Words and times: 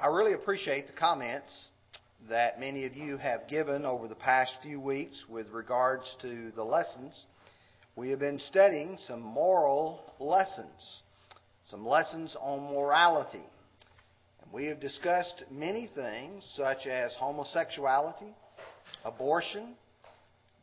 I 0.00 0.06
really 0.06 0.34
appreciate 0.34 0.86
the 0.86 0.92
comments 0.92 1.70
that 2.30 2.60
many 2.60 2.84
of 2.86 2.94
you 2.94 3.16
have 3.16 3.48
given 3.48 3.84
over 3.84 4.06
the 4.06 4.14
past 4.14 4.52
few 4.62 4.78
weeks 4.80 5.24
with 5.28 5.48
regards 5.48 6.04
to 6.22 6.52
the 6.54 6.62
lessons. 6.62 7.26
We 7.96 8.10
have 8.10 8.20
been 8.20 8.38
studying 8.38 8.96
some 8.96 9.20
moral 9.20 10.00
lessons, 10.20 11.00
some 11.68 11.84
lessons 11.84 12.36
on 12.40 12.72
morality. 12.72 13.42
And 14.40 14.52
we 14.52 14.66
have 14.66 14.78
discussed 14.78 15.42
many 15.50 15.90
things 15.92 16.48
such 16.54 16.86
as 16.86 17.12
homosexuality, 17.18 18.32
abortion, 19.04 19.74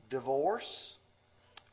divorce. 0.09 0.93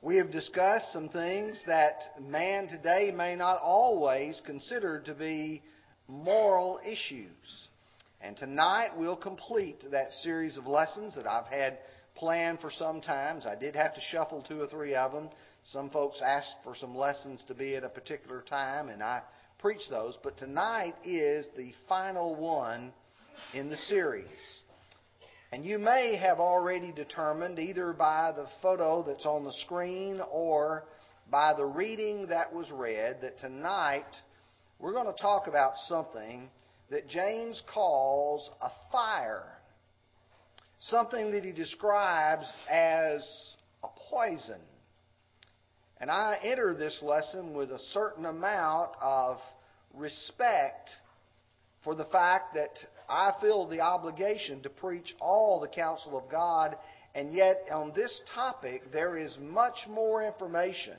We 0.01 0.17
have 0.17 0.33
discussed 0.33 0.93
some 0.93 1.11
things 1.11 1.63
that 1.69 2.01
man 2.21 2.67
today 2.67 3.13
may 3.15 3.37
not 3.37 3.59
always 3.63 4.43
consider 4.45 5.01
to 5.03 5.15
be 5.15 5.63
moral 6.13 6.79
issues. 6.85 7.69
And 8.21 8.37
tonight 8.37 8.91
we'll 8.97 9.17
complete 9.17 9.79
that 9.91 10.13
series 10.23 10.57
of 10.57 10.67
lessons 10.67 11.17
that 11.17 11.27
I've 11.27 11.47
had 11.47 11.79
planned 12.15 12.61
for 12.61 12.71
some 12.71 13.01
times. 13.01 13.47
I 13.47 13.57
did 13.57 13.75
have 13.75 13.95
to 13.95 14.01
shuffle 14.01 14.43
two 14.43 14.61
or 14.61 14.67
three 14.67 14.95
of 14.95 15.13
them. 15.13 15.31
Some 15.71 15.91
folks 15.91 16.21
asked 16.25 16.55
for 16.63 16.77
some 16.77 16.95
lessons 16.95 17.43
to 17.49 17.55
be 17.55 17.75
at 17.75 17.85
a 17.85 17.89
particular 17.89 18.43
time, 18.43 18.89
and 18.91 19.03
I 19.03 19.23
preached 19.59 19.91
those. 19.91 20.19
But 20.23 20.37
tonight 20.37 20.95
is 21.05 21.47
the 21.57 21.73
final 21.89 22.35
one 22.35 22.93
in 23.55 23.69
the 23.69 23.77
series. 23.77 24.63
And 25.53 25.65
you 25.65 25.79
may 25.79 26.17
have 26.17 26.39
already 26.39 26.93
determined, 26.93 27.59
either 27.59 27.93
by 27.93 28.33
the 28.35 28.47
photo 28.61 29.03
that's 29.03 29.27
on 29.27 29.45
the 29.45 29.53
screen 29.65 30.21
or 30.31 30.85
by 31.31 31.55
the 31.55 31.65
reading 31.65 32.27
that 32.27 32.53
was 32.53 32.71
read, 32.71 33.21
that 33.23 33.39
tonight 33.39 34.05
we're 34.83 34.93
going 34.93 35.07
to 35.07 35.23
talk 35.23 35.47
about 35.47 35.75
something 35.87 36.51
that 36.91 37.09
James 37.09 37.63
calls 37.73 38.51
a 38.61 38.69
fire. 38.91 39.45
Something 40.81 41.31
that 41.31 41.45
he 41.45 41.53
describes 41.53 42.53
as 42.69 43.25
a 43.85 43.89
poison. 44.11 44.61
And 45.99 46.11
I 46.11 46.37
enter 46.43 46.75
this 46.75 46.99
lesson 47.01 47.55
with 47.55 47.71
a 47.71 47.79
certain 47.93 48.27
amount 48.27 48.91
of 49.01 49.37
respect 49.95 50.91
for 51.85 51.95
the 51.95 52.07
fact 52.07 52.55
that 52.55 52.77
I 53.09 53.35
feel 53.41 53.69
the 53.69 53.81
obligation 53.81 54.63
to 54.63 54.69
preach 54.69 55.15
all 55.21 55.61
the 55.61 55.69
counsel 55.69 56.19
of 56.19 56.29
God, 56.29 56.77
and 57.15 57.33
yet 57.33 57.63
on 57.73 57.93
this 57.95 58.21
topic 58.35 58.91
there 58.93 59.17
is 59.17 59.39
much 59.41 59.77
more 59.89 60.25
information 60.25 60.97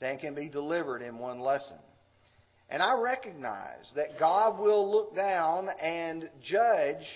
than 0.00 0.18
can 0.18 0.34
be 0.34 0.50
delivered 0.50 1.00
in 1.00 1.16
one 1.16 1.40
lesson. 1.40 1.78
And 2.74 2.82
I 2.82 3.00
recognize 3.00 3.88
that 3.94 4.18
God 4.18 4.58
will 4.58 4.90
look 4.90 5.14
down 5.14 5.68
and 5.80 6.28
judge 6.42 7.06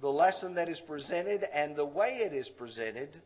the 0.00 0.08
lesson 0.08 0.54
that 0.54 0.68
is 0.68 0.80
presented 0.86 1.42
and 1.42 1.74
the 1.74 1.84
way 1.84 2.20
it 2.20 2.32
is 2.32 2.48
presented. 2.56 3.20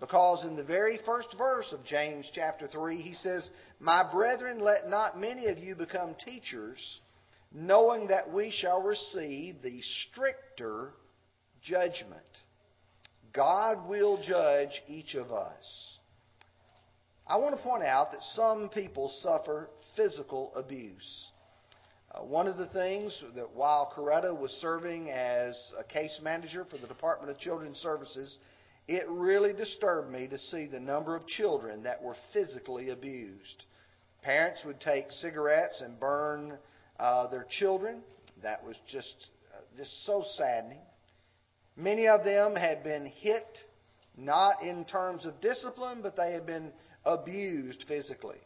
Because 0.00 0.46
in 0.46 0.56
the 0.56 0.64
very 0.64 0.98
first 1.04 1.28
verse 1.36 1.74
of 1.78 1.84
James 1.84 2.30
chapter 2.34 2.66
3, 2.66 3.02
he 3.02 3.12
says, 3.12 3.50
My 3.80 4.10
brethren, 4.10 4.58
let 4.58 4.88
not 4.88 5.20
many 5.20 5.48
of 5.48 5.58
you 5.58 5.74
become 5.74 6.14
teachers, 6.24 7.00
knowing 7.52 8.06
that 8.06 8.32
we 8.32 8.50
shall 8.50 8.80
receive 8.80 9.56
the 9.60 9.82
stricter 10.08 10.94
judgment. 11.62 12.22
God 13.34 13.86
will 13.86 14.22
judge 14.26 14.80
each 14.88 15.16
of 15.16 15.32
us. 15.32 15.95
I 17.28 17.38
want 17.38 17.56
to 17.56 17.62
point 17.62 17.82
out 17.82 18.12
that 18.12 18.22
some 18.34 18.68
people 18.68 19.10
suffer 19.20 19.68
physical 19.96 20.52
abuse. 20.54 21.28
Uh, 22.14 22.20
one 22.20 22.46
of 22.46 22.56
the 22.56 22.68
things 22.68 23.20
that 23.34 23.50
while 23.52 23.92
Coretta 23.96 24.38
was 24.38 24.52
serving 24.60 25.10
as 25.10 25.58
a 25.76 25.82
case 25.82 26.20
manager 26.22 26.64
for 26.70 26.78
the 26.78 26.86
Department 26.86 27.32
of 27.32 27.38
Children's 27.38 27.78
Services, 27.78 28.38
it 28.86 29.08
really 29.08 29.52
disturbed 29.52 30.08
me 30.08 30.28
to 30.28 30.38
see 30.38 30.66
the 30.66 30.78
number 30.78 31.16
of 31.16 31.26
children 31.26 31.82
that 31.82 32.00
were 32.00 32.14
physically 32.32 32.90
abused. 32.90 33.64
Parents 34.22 34.62
would 34.64 34.80
take 34.80 35.10
cigarettes 35.10 35.80
and 35.80 35.98
burn 35.98 36.56
uh, 37.00 37.26
their 37.26 37.46
children. 37.58 38.02
That 38.44 38.64
was 38.64 38.76
just 38.88 39.30
uh, 39.52 39.62
just 39.76 40.06
so 40.06 40.22
saddening. 40.36 40.82
Many 41.76 42.06
of 42.06 42.22
them 42.22 42.54
had 42.54 42.84
been 42.84 43.06
hit, 43.06 43.58
not 44.16 44.62
in 44.62 44.84
terms 44.84 45.26
of 45.26 45.40
discipline, 45.40 46.00
but 46.02 46.16
they 46.16 46.32
had 46.32 46.46
been 46.46 46.70
abused 47.06 47.84
physically. 47.88 48.38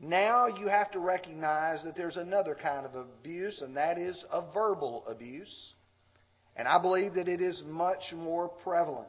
Now 0.00 0.46
you 0.46 0.68
have 0.68 0.92
to 0.92 1.00
recognize 1.00 1.82
that 1.82 1.96
there's 1.96 2.16
another 2.16 2.54
kind 2.54 2.86
of 2.86 2.94
abuse, 2.94 3.60
and 3.60 3.76
that 3.76 3.98
is 3.98 4.24
a 4.30 4.42
verbal 4.52 5.04
abuse. 5.08 5.72
And 6.56 6.68
I 6.68 6.80
believe 6.80 7.14
that 7.14 7.26
it 7.28 7.40
is 7.40 7.62
much 7.66 8.12
more 8.14 8.48
prevalent. 8.48 9.08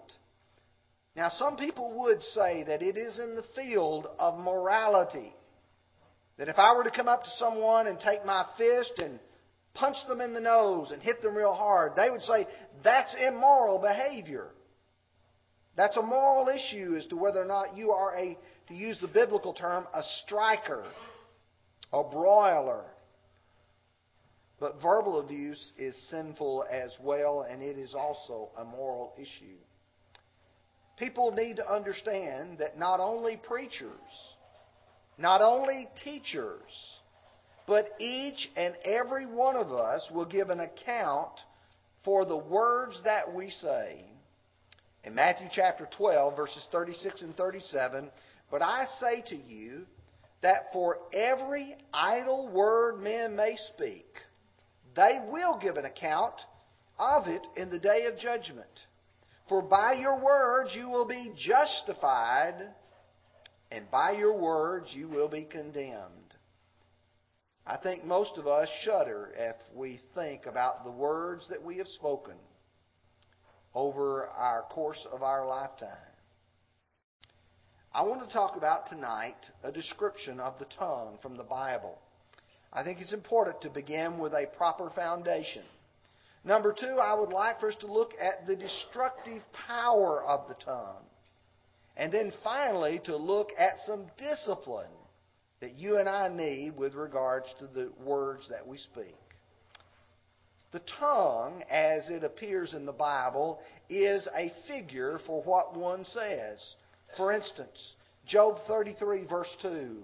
Now, 1.16 1.30
some 1.30 1.58
people 1.58 2.00
would 2.00 2.22
say 2.22 2.64
that 2.64 2.82
it 2.82 2.96
is 2.96 3.20
in 3.20 3.36
the 3.36 3.44
field 3.56 4.08
of 4.18 4.40
morality. 4.40 5.34
That 6.38 6.48
if 6.48 6.58
I 6.58 6.76
were 6.76 6.84
to 6.84 6.92
come 6.92 7.08
up 7.08 7.24
to 7.24 7.30
someone 7.32 7.88
and 7.88 8.00
take 8.00 8.26
my 8.26 8.46
fist 8.58 8.94
and 8.98 9.20
punch 9.74 9.98
them 10.08 10.22
in 10.22 10.34
the 10.34 10.40
nose 10.40 10.92
and 10.92 11.02
hit 11.02 11.22
them 11.22 11.36
real 11.36 11.54
hard, 11.54 11.94
they 11.96 12.10
would 12.10 12.22
say 12.22 12.46
that's 12.84 13.16
immoral 13.28 13.80
behavior. 13.80 14.48
That's 15.76 15.98
a 15.98 16.02
moral 16.02 16.50
issue 16.50 16.96
as 16.98 17.06
to 17.08 17.16
whether 17.16 17.42
or 17.42 17.46
not 17.46 17.76
you 17.76 17.92
are 17.92 18.16
a, 18.16 18.38
to 18.68 18.74
use 18.74 19.00
the 19.00 19.08
biblical 19.08 19.54
term, 19.54 19.88
a 19.94 20.02
striker, 20.24 20.84
a 21.94 22.04
brawler. 22.04 22.84
But 24.60 24.82
verbal 24.82 25.20
abuse 25.22 25.72
is 25.78 25.96
sinful 26.10 26.66
as 26.70 26.92
well, 27.02 27.46
and 27.50 27.62
it 27.62 27.78
is 27.78 27.96
also 27.96 28.50
a 28.58 28.66
moral 28.66 29.14
issue. 29.18 29.56
People 30.98 31.32
need 31.32 31.56
to 31.56 31.74
understand 31.74 32.58
that 32.58 32.78
not 32.78 33.00
only 33.00 33.38
preachers, 33.38 33.90
not 35.18 35.42
only 35.42 35.88
teachers, 36.04 37.00
but 37.66 37.86
each 38.00 38.50
and 38.58 38.76
every 38.84 39.26
one 39.26 39.56
of 39.56 39.72
us 39.72 40.10
will 40.14 40.26
give 40.26 40.50
an 40.50 40.60
account 40.60 41.32
for 42.04 42.26
the 42.26 42.36
words 42.36 43.00
that 43.06 43.34
we 43.34 43.50
say 43.50 44.04
in 45.04 45.16
Matthew 45.16 45.48
chapter 45.52 45.88
12, 45.98 46.36
verses 46.36 46.68
36 46.72 47.22
and 47.22 47.36
37, 47.36 48.10
But 48.52 48.62
I 48.62 48.86
say 49.00 49.24
to 49.30 49.36
you 49.36 49.86
that 50.42 50.72
for 50.74 50.98
every 51.14 51.76
idle 51.94 52.50
word 52.50 53.02
men 53.02 53.36
may 53.36 53.56
speak, 53.76 54.06
they 54.96 55.20
will 55.32 55.60
give 55.62 55.78
an 55.78 55.86
account 55.86 56.36
of 56.98 57.28
it 57.28 57.46
in 57.56 57.70
the 57.70 57.80
day 57.80 58.06
of 58.06 58.20
judgment. 58.20 58.68
For 59.48 59.62
by 59.62 59.94
your 59.94 60.20
words 60.20 60.76
you 60.76 60.90
will 60.90 61.08
be 61.08 61.32
justified, 61.38 62.56
and 63.72 63.90
by 63.90 64.12
your 64.12 64.38
words 64.38 64.94
you 64.94 65.08
will 65.08 65.30
be 65.30 65.44
condemned. 65.44 66.36
I 67.66 67.78
think 67.78 68.04
most 68.04 68.38
of 68.38 68.48
us 68.48 68.68
shudder 68.84 69.32
if 69.38 69.56
we 69.74 70.02
think 70.16 70.46
about 70.46 70.84
the 70.84 70.92
words 70.92 71.48
that 71.50 71.64
we 71.64 71.78
have 71.78 71.88
spoken 71.88 72.36
over 73.74 74.28
our 74.28 74.64
course 74.64 75.06
of 75.12 75.24
our 75.24 75.48
lifetime. 75.48 75.90
I 77.94 78.04
want 78.04 78.28
to 78.28 78.34
talk 78.34 78.56
about 78.56 78.88
tonight 78.88 79.38
a 79.64 79.72
description 79.72 80.40
of 80.40 80.60
the 80.60 80.68
tongue 80.78 81.18
from 81.22 81.38
the 81.38 81.44
Bible. 81.44 81.98
I 82.72 82.84
think 82.84 83.02
it's 83.02 83.14
important 83.14 83.62
to 83.62 83.70
begin 83.70 84.20
with 84.20 84.34
a 84.34 84.46
proper 84.56 84.92
foundation. 84.92 85.64
Number 86.44 86.74
two, 86.74 86.98
I 87.00 87.16
would 87.16 87.30
like 87.30 87.60
for 87.60 87.70
us 87.70 87.76
to 87.82 87.92
look 87.92 88.14
at 88.22 88.46
the 88.46 88.56
destructive 88.56 89.42
power 89.68 90.24
of 90.24 90.48
the 90.48 90.54
tongue. 90.64 91.04
And 91.98 92.14
then 92.14 92.32
finally, 92.44 93.02
to 93.06 93.18
look 93.18 93.50
at 93.58 93.74
some 93.86 94.06
discipline 94.18 94.92
that 95.60 95.74
you 95.74 95.98
and 95.98 96.08
I 96.08 96.30
need 96.30 96.78
with 96.78 96.94
regards 96.94 97.54
to 97.60 97.68
the 97.68 97.92
words 98.02 98.48
that 98.50 98.66
we 98.66 98.78
speak. 98.78 99.16
The 100.72 100.82
tongue, 101.00 101.64
as 101.70 102.10
it 102.10 102.24
appears 102.24 102.74
in 102.74 102.86
the 102.86 102.92
Bible, 102.92 103.60
is 103.90 104.28
a 104.36 104.52
figure 104.68 105.20
for 105.26 105.42
what 105.42 105.76
one 105.76 106.06
says. 106.06 106.76
For 107.18 107.32
instance, 107.32 107.96
Job 108.28 108.58
33, 108.68 109.26
verse 109.26 109.56
2. 109.64 110.04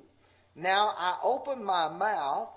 Now 0.55 0.93
I 0.97 1.17
open 1.23 1.63
my 1.63 1.95
mouth, 1.95 2.49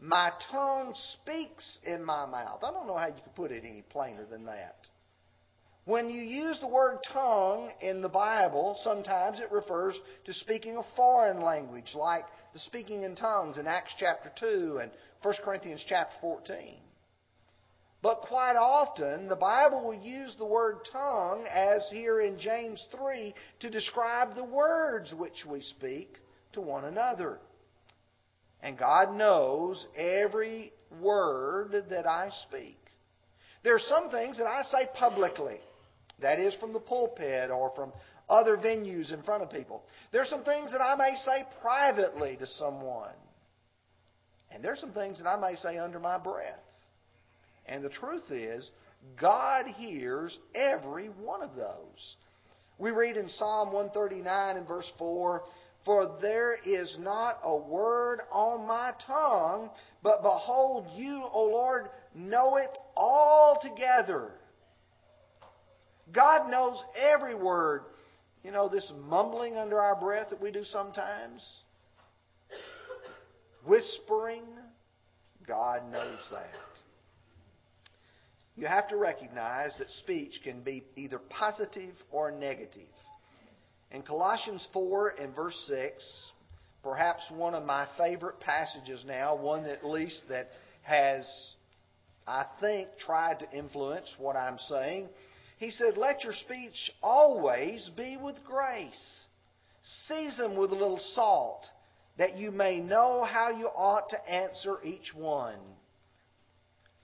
my 0.00 0.32
tongue 0.50 0.94
speaks 1.12 1.78
in 1.84 2.04
my 2.04 2.26
mouth. 2.26 2.64
I 2.64 2.72
don't 2.72 2.86
know 2.86 2.96
how 2.96 3.06
you 3.06 3.22
could 3.22 3.34
put 3.36 3.52
it 3.52 3.64
any 3.64 3.82
plainer 3.88 4.26
than 4.26 4.46
that. 4.46 4.76
When 5.84 6.08
you 6.08 6.22
use 6.22 6.58
the 6.60 6.66
word 6.66 6.98
tongue 7.12 7.70
in 7.82 8.00
the 8.00 8.08
Bible, 8.08 8.74
sometimes 8.82 9.38
it 9.38 9.52
refers 9.52 9.98
to 10.24 10.32
speaking 10.32 10.78
a 10.78 10.96
foreign 10.96 11.42
language, 11.42 11.92
like 11.94 12.24
the 12.54 12.58
speaking 12.58 13.02
in 13.02 13.14
tongues 13.14 13.58
in 13.58 13.66
Acts 13.66 13.94
chapter 13.98 14.32
2 14.40 14.78
and 14.80 14.90
1 15.22 15.34
Corinthians 15.44 15.84
chapter 15.86 16.16
14. 16.22 16.78
But 18.04 18.20
quite 18.20 18.56
often, 18.56 19.28
the 19.28 19.34
Bible 19.34 19.82
will 19.82 19.94
use 19.94 20.36
the 20.36 20.44
word 20.44 20.80
tongue, 20.92 21.46
as 21.50 21.88
here 21.90 22.20
in 22.20 22.38
James 22.38 22.86
3, 22.94 23.34
to 23.60 23.70
describe 23.70 24.34
the 24.34 24.44
words 24.44 25.14
which 25.16 25.46
we 25.50 25.62
speak 25.62 26.18
to 26.52 26.60
one 26.60 26.84
another. 26.84 27.38
And 28.60 28.76
God 28.76 29.16
knows 29.16 29.86
every 29.96 30.70
word 31.00 31.86
that 31.88 32.06
I 32.06 32.28
speak. 32.46 32.76
There 33.62 33.74
are 33.74 33.78
some 33.78 34.10
things 34.10 34.36
that 34.36 34.46
I 34.46 34.64
say 34.64 34.86
publicly. 34.98 35.60
That 36.20 36.38
is 36.38 36.54
from 36.56 36.74
the 36.74 36.80
pulpit 36.80 37.50
or 37.50 37.72
from 37.74 37.90
other 38.28 38.58
venues 38.58 39.14
in 39.14 39.22
front 39.22 39.42
of 39.44 39.50
people. 39.50 39.82
There 40.12 40.20
are 40.20 40.26
some 40.26 40.44
things 40.44 40.72
that 40.72 40.82
I 40.82 40.94
may 40.94 41.16
say 41.24 41.46
privately 41.62 42.36
to 42.36 42.46
someone. 42.46 43.16
And 44.50 44.62
there 44.62 44.72
are 44.74 44.76
some 44.76 44.92
things 44.92 45.22
that 45.22 45.26
I 45.26 45.40
may 45.40 45.56
say 45.56 45.78
under 45.78 45.98
my 45.98 46.18
breath. 46.18 46.60
And 47.66 47.84
the 47.84 47.90
truth 47.90 48.30
is, 48.30 48.70
God 49.20 49.66
hears 49.76 50.38
every 50.54 51.06
one 51.06 51.42
of 51.42 51.54
those. 51.54 52.16
We 52.78 52.90
read 52.90 53.16
in 53.16 53.28
Psalm 53.28 53.72
139 53.72 54.56
and 54.56 54.66
verse 54.66 54.90
4 54.98 55.42
For 55.84 56.18
there 56.20 56.56
is 56.64 56.96
not 57.00 57.38
a 57.42 57.56
word 57.56 58.20
on 58.32 58.66
my 58.66 58.92
tongue, 59.06 59.70
but 60.02 60.22
behold, 60.22 60.86
you, 60.94 61.22
O 61.32 61.44
Lord, 61.44 61.88
know 62.14 62.56
it 62.56 62.76
altogether. 62.96 64.32
God 66.12 66.50
knows 66.50 66.82
every 66.96 67.34
word. 67.34 67.82
You 68.42 68.50
know, 68.50 68.68
this 68.68 68.92
mumbling 69.08 69.56
under 69.56 69.80
our 69.80 69.98
breath 69.98 70.28
that 70.30 70.40
we 70.40 70.50
do 70.50 70.64
sometimes, 70.64 71.42
whispering, 73.64 74.44
God 75.46 75.90
knows 75.90 76.18
that. 76.30 76.73
You 78.56 78.66
have 78.66 78.88
to 78.88 78.96
recognize 78.96 79.76
that 79.78 79.90
speech 79.90 80.40
can 80.44 80.62
be 80.62 80.84
either 80.96 81.18
positive 81.18 81.94
or 82.12 82.30
negative. 82.30 82.88
In 83.90 84.02
Colossians 84.02 84.66
4 84.72 85.14
and 85.20 85.34
verse 85.34 85.60
6, 85.66 86.32
perhaps 86.82 87.22
one 87.30 87.54
of 87.54 87.64
my 87.64 87.88
favorite 87.98 88.38
passages 88.38 89.04
now, 89.06 89.34
one 89.34 89.64
at 89.64 89.84
least 89.84 90.24
that 90.28 90.50
has, 90.82 91.26
I 92.28 92.44
think, 92.60 92.88
tried 92.98 93.40
to 93.40 93.50
influence 93.56 94.12
what 94.18 94.36
I'm 94.36 94.58
saying. 94.58 95.08
He 95.58 95.70
said, 95.70 95.96
Let 95.96 96.22
your 96.22 96.32
speech 96.32 96.92
always 97.02 97.90
be 97.96 98.16
with 98.16 98.44
grace, 98.44 99.24
seasoned 99.82 100.56
with 100.56 100.70
a 100.70 100.76
little 100.76 101.00
salt, 101.14 101.64
that 102.18 102.36
you 102.36 102.52
may 102.52 102.78
know 102.78 103.24
how 103.24 103.50
you 103.50 103.66
ought 103.66 104.10
to 104.10 104.30
answer 104.30 104.78
each 104.84 105.12
one 105.12 105.58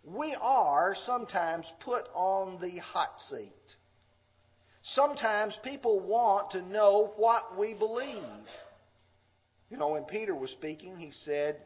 we 0.04 0.36
are 0.40 0.94
sometimes 1.04 1.66
put 1.80 2.04
on 2.14 2.60
the 2.60 2.78
hot 2.78 3.20
seat. 3.28 3.52
Sometimes 4.82 5.58
people 5.62 6.00
want 6.00 6.52
to 6.52 6.62
know 6.62 7.12
what 7.16 7.58
we 7.58 7.74
believe. 7.74 8.46
You 9.70 9.76
know, 9.76 9.90
when 9.90 10.04
Peter 10.04 10.34
was 10.34 10.50
speaking, 10.50 10.96
he 10.96 11.10
said, 11.10 11.56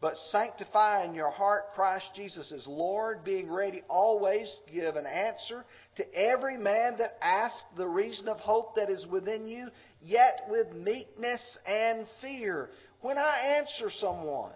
But 0.00 0.16
sanctify 0.30 1.04
in 1.04 1.14
your 1.14 1.30
heart 1.30 1.72
Christ 1.74 2.12
Jesus 2.14 2.52
as 2.52 2.66
Lord, 2.66 3.24
being 3.24 3.50
ready 3.50 3.82
always 3.88 4.60
to 4.66 4.72
give 4.72 4.94
an 4.94 5.04
answer 5.06 5.64
to 5.96 6.14
every 6.14 6.56
man 6.56 6.96
that 6.98 7.18
asks 7.20 7.64
the 7.76 7.88
reason 7.88 8.28
of 8.28 8.38
hope 8.38 8.76
that 8.76 8.88
is 8.88 9.04
within 9.06 9.48
you, 9.48 9.68
yet 10.00 10.42
with 10.48 10.72
meekness 10.72 11.58
and 11.66 12.06
fear. 12.22 12.70
When 13.00 13.18
I 13.18 13.58
answer 13.58 13.90
someone, 13.90 14.54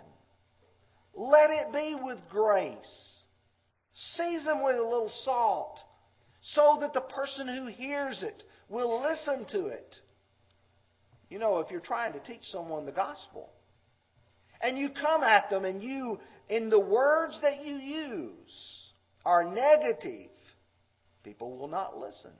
let 1.14 1.50
it 1.50 1.72
be 1.72 1.96
with 2.02 2.18
grace. 2.30 3.24
Season 3.92 4.62
with 4.64 4.76
a 4.76 4.82
little 4.82 5.12
salt 5.24 5.78
so 6.40 6.78
that 6.80 6.92
the 6.92 7.00
person 7.00 7.46
who 7.46 7.66
hears 7.66 8.22
it 8.22 8.42
will 8.68 9.02
listen 9.02 9.46
to 9.52 9.66
it. 9.66 9.96
You 11.28 11.38
know, 11.38 11.58
if 11.58 11.70
you're 11.70 11.80
trying 11.80 12.12
to 12.14 12.20
teach 12.20 12.42
someone 12.44 12.84
the 12.84 12.92
gospel 12.92 13.50
and 14.60 14.78
you 14.78 14.90
come 14.90 15.22
at 15.22 15.50
them 15.50 15.64
and 15.64 15.82
you, 15.82 16.18
in 16.48 16.70
the 16.70 16.80
words 16.80 17.38
that 17.42 17.64
you 17.64 17.76
use, 17.76 18.90
are 19.24 19.44
negative, 19.44 20.30
people 21.22 21.56
will 21.56 21.68
not 21.68 21.98
listen. 21.98 22.32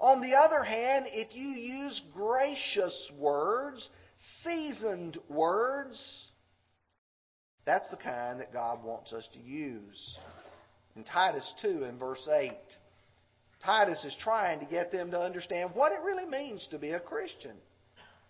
On 0.00 0.20
the 0.20 0.34
other 0.34 0.62
hand, 0.62 1.06
if 1.08 1.34
you 1.34 1.48
use 1.48 2.02
gracious 2.12 3.10
words, 3.18 3.88
seasoned 4.42 5.18
words, 5.28 6.28
that's 7.66 7.90
the 7.90 7.96
kind 7.96 8.40
that 8.40 8.52
God 8.52 8.84
wants 8.84 9.12
us 9.12 9.28
to 9.32 9.38
use. 9.40 10.18
In 10.96 11.04
Titus 11.04 11.52
2 11.62 11.84
and 11.84 11.98
verse 11.98 12.26
8, 12.30 12.52
Titus 13.64 14.04
is 14.04 14.16
trying 14.20 14.60
to 14.60 14.66
get 14.66 14.92
them 14.92 15.10
to 15.10 15.20
understand 15.20 15.70
what 15.74 15.92
it 15.92 16.00
really 16.04 16.26
means 16.26 16.66
to 16.70 16.78
be 16.78 16.90
a 16.90 17.00
Christian, 17.00 17.56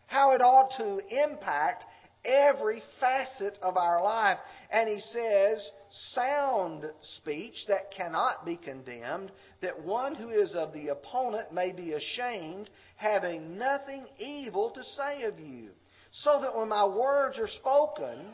how 0.06 0.32
it 0.32 0.40
ought 0.40 0.70
to 0.78 1.00
impact 1.24 1.84
every 2.24 2.82
facet 3.00 3.58
of 3.62 3.76
our 3.76 4.02
life. 4.02 4.38
And 4.70 4.88
he 4.88 5.00
says, 5.00 5.70
sound 6.12 6.84
speech 7.18 7.54
that 7.68 7.90
cannot 7.94 8.46
be 8.46 8.56
condemned, 8.56 9.30
that 9.60 9.84
one 9.84 10.14
who 10.14 10.30
is 10.30 10.54
of 10.54 10.72
the 10.72 10.88
opponent 10.88 11.52
may 11.52 11.72
be 11.72 11.92
ashamed, 11.92 12.70
having 12.96 13.58
nothing 13.58 14.06
evil 14.18 14.70
to 14.70 14.82
say 14.82 15.24
of 15.24 15.38
you. 15.38 15.70
So 16.12 16.40
that 16.42 16.56
when 16.56 16.68
my 16.68 16.86
words 16.86 17.38
are 17.40 17.48
spoken, 17.48 18.24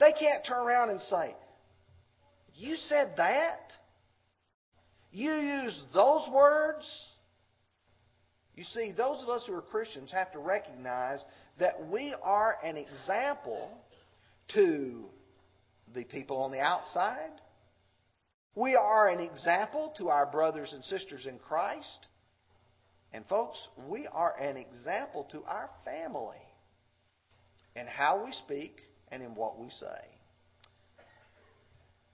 they 0.00 0.12
can't 0.12 0.44
turn 0.44 0.66
around 0.66 0.90
and 0.90 1.00
say, 1.02 1.36
You 2.56 2.76
said 2.76 3.12
that? 3.18 3.60
You 5.12 5.32
used 5.32 5.82
those 5.94 6.28
words? 6.32 6.90
You 8.54 8.64
see, 8.64 8.92
those 8.96 9.22
of 9.22 9.28
us 9.28 9.44
who 9.46 9.54
are 9.54 9.62
Christians 9.62 10.10
have 10.12 10.32
to 10.32 10.38
recognize 10.38 11.24
that 11.58 11.88
we 11.88 12.14
are 12.22 12.56
an 12.64 12.76
example 12.76 13.70
to 14.54 15.04
the 15.94 16.04
people 16.04 16.38
on 16.38 16.50
the 16.50 16.60
outside. 16.60 17.30
We 18.54 18.74
are 18.74 19.08
an 19.08 19.20
example 19.20 19.94
to 19.98 20.08
our 20.08 20.26
brothers 20.26 20.72
and 20.72 20.82
sisters 20.84 21.26
in 21.26 21.38
Christ. 21.38 22.08
And, 23.12 23.24
folks, 23.26 23.58
we 23.88 24.06
are 24.06 24.36
an 24.38 24.56
example 24.56 25.26
to 25.32 25.42
our 25.44 25.70
family 25.84 26.36
in 27.76 27.86
how 27.86 28.24
we 28.24 28.32
speak 28.32 28.76
and 29.10 29.22
in 29.22 29.34
what 29.34 29.58
we 29.58 29.68
say. 29.70 29.86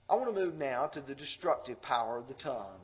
I 0.09 0.15
want 0.15 0.33
to 0.33 0.39
move 0.39 0.55
now 0.55 0.87
to 0.87 1.01
the 1.01 1.15
destructive 1.15 1.81
power 1.81 2.17
of 2.17 2.27
the 2.27 2.33
tongue. 2.35 2.79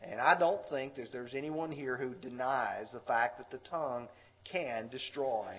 And 0.00 0.20
I 0.20 0.38
don't 0.38 0.60
think 0.70 0.94
that 0.94 1.10
there's 1.10 1.34
anyone 1.34 1.72
here 1.72 1.96
who 1.96 2.14
denies 2.14 2.90
the 2.92 3.00
fact 3.00 3.38
that 3.38 3.50
the 3.50 3.68
tongue 3.68 4.08
can 4.50 4.88
destroy. 4.88 5.54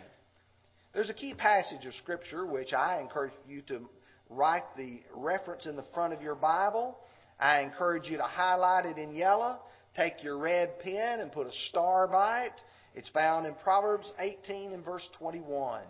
There's 0.93 1.09
a 1.09 1.13
key 1.13 1.33
passage 1.33 1.85
of 1.85 1.93
Scripture 1.95 2.45
which 2.45 2.73
I 2.73 3.01
encourage 3.01 3.33
you 3.47 3.61
to 3.63 3.81
write 4.29 4.63
the 4.77 5.01
reference 5.13 5.65
in 5.65 5.75
the 5.75 5.85
front 5.93 6.13
of 6.13 6.21
your 6.21 6.35
Bible. 6.35 6.97
I 7.39 7.61
encourage 7.61 8.07
you 8.07 8.17
to 8.17 8.23
highlight 8.23 8.85
it 8.85 8.97
in 8.97 9.13
yellow. 9.13 9.59
Take 9.95 10.23
your 10.23 10.37
red 10.37 10.79
pen 10.79 11.19
and 11.19 11.31
put 11.31 11.47
a 11.47 11.51
star 11.69 12.07
by 12.07 12.45
it. 12.45 12.61
It's 12.95 13.09
found 13.09 13.45
in 13.45 13.55
Proverbs 13.55 14.11
18 14.19 14.71
and 14.71 14.85
verse 14.85 15.07
21. 15.19 15.83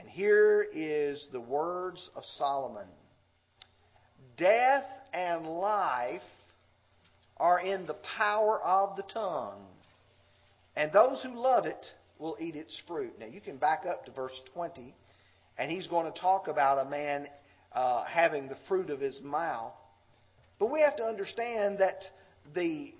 And 0.00 0.08
here 0.08 0.66
is 0.72 1.28
the 1.30 1.40
words 1.40 2.08
of 2.16 2.24
Solomon 2.38 2.86
Death 4.38 4.86
and 5.12 5.46
life 5.46 6.22
are 7.36 7.60
in 7.60 7.86
the 7.86 7.96
power 8.16 8.58
of 8.62 8.96
the 8.96 9.02
tongue, 9.02 9.66
and 10.74 10.90
those 10.90 11.22
who 11.22 11.38
love 11.38 11.66
it 11.66 11.84
will 12.18 12.38
eat 12.40 12.56
its 12.56 12.80
fruit. 12.88 13.12
Now, 13.18 13.26
you 13.26 13.42
can 13.42 13.58
back 13.58 13.84
up 13.86 14.06
to 14.06 14.12
verse 14.12 14.40
20, 14.54 14.94
and 15.58 15.70
he's 15.70 15.86
going 15.86 16.10
to 16.10 16.18
talk 16.18 16.48
about 16.48 16.86
a 16.86 16.88
man 16.88 17.26
uh, 17.72 18.04
having 18.04 18.48
the 18.48 18.56
fruit 18.68 18.88
of 18.88 19.00
his 19.00 19.20
mouth. 19.22 19.74
But 20.58 20.70
we 20.70 20.80
have 20.80 20.96
to 20.96 21.04
understand 21.04 21.78
that 21.78 22.02
the 22.54 22.94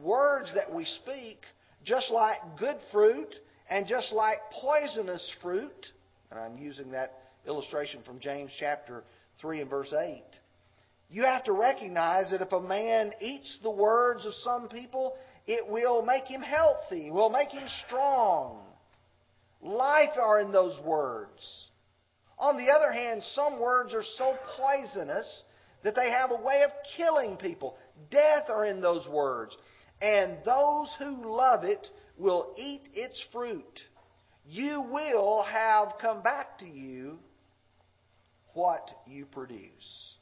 words 0.00 0.54
that 0.54 0.72
we 0.72 0.84
speak, 0.84 1.38
just 1.84 2.12
like 2.12 2.36
good 2.56 2.78
fruit 2.92 3.34
and 3.68 3.88
just 3.88 4.12
like 4.12 4.38
poisonous 4.60 5.34
fruit, 5.42 5.86
and 6.30 6.40
I'm 6.40 6.58
using 6.58 6.90
that 6.92 7.12
illustration 7.46 8.00
from 8.04 8.18
James 8.18 8.50
chapter 8.58 9.04
3 9.40 9.60
and 9.60 9.70
verse 9.70 9.92
8. 9.92 10.22
You 11.08 11.22
have 11.22 11.44
to 11.44 11.52
recognize 11.52 12.30
that 12.30 12.42
if 12.42 12.52
a 12.52 12.60
man 12.60 13.12
eats 13.20 13.58
the 13.62 13.70
words 13.70 14.26
of 14.26 14.34
some 14.34 14.68
people, 14.68 15.14
it 15.46 15.68
will 15.68 16.02
make 16.02 16.24
him 16.24 16.42
healthy, 16.42 17.10
will 17.10 17.30
make 17.30 17.50
him 17.50 17.66
strong. 17.86 18.66
Life 19.62 20.16
are 20.20 20.40
in 20.40 20.50
those 20.50 20.78
words. 20.84 21.68
On 22.38 22.56
the 22.56 22.70
other 22.70 22.92
hand, 22.92 23.22
some 23.22 23.60
words 23.60 23.94
are 23.94 24.02
so 24.02 24.34
poisonous 24.56 25.44
that 25.84 25.94
they 25.94 26.10
have 26.10 26.32
a 26.32 26.42
way 26.42 26.62
of 26.64 26.70
killing 26.96 27.36
people. 27.36 27.76
Death 28.10 28.48
are 28.48 28.64
in 28.64 28.80
those 28.80 29.06
words. 29.08 29.56
And 30.02 30.38
those 30.44 30.92
who 30.98 31.36
love 31.36 31.64
it 31.64 31.86
will 32.18 32.52
eat 32.58 32.82
its 32.92 33.24
fruit 33.32 33.80
you 34.48 34.82
will 34.92 35.42
have 35.42 35.94
come 36.00 36.22
back 36.22 36.58
to 36.58 36.66
you 36.66 37.18
what 38.54 38.90
you 39.06 39.26
produce. 39.26 40.14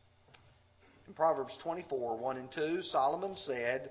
In 1.07 1.13
Proverbs 1.13 1.57
24, 1.63 2.17
1 2.17 2.37
and 2.39 2.51
2, 2.51 2.83
Solomon 2.83 3.37
said, 3.37 3.91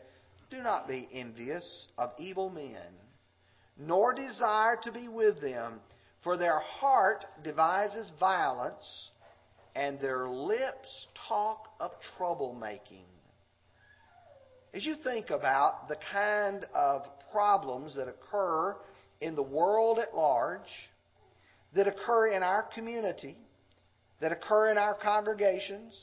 Do 0.50 0.62
not 0.62 0.88
be 0.88 1.08
envious 1.14 1.88
of 1.98 2.12
evil 2.18 2.50
men, 2.50 2.94
nor 3.78 4.14
desire 4.14 4.78
to 4.84 4.92
be 4.92 5.08
with 5.08 5.40
them, 5.40 5.80
for 6.24 6.38
their 6.38 6.60
heart 6.60 7.26
devises 7.44 8.12
violence, 8.20 9.12
and 9.76 10.00
their 10.00 10.28
lips 10.28 11.08
talk 11.28 11.68
of 11.80 11.92
troublemaking. 12.18 13.06
As 14.74 14.86
you 14.86 14.96
think 15.04 15.30
about 15.30 15.88
the 15.88 15.98
kind 16.12 16.66
of 16.74 17.04
problems 17.32 17.96
that 17.96 18.08
occur 18.08 18.76
in 19.24 19.36
the 19.36 19.44
world 19.44 20.00
at 20.00 20.16
large, 20.16 20.62
that 21.74 21.88
occur 21.88 22.28
in 22.28 22.44
our 22.44 22.64
community, 22.76 23.38
that 24.22 24.32
occur 24.32 24.70
in 24.70 24.78
our 24.78 24.96
congregations, 24.96 26.00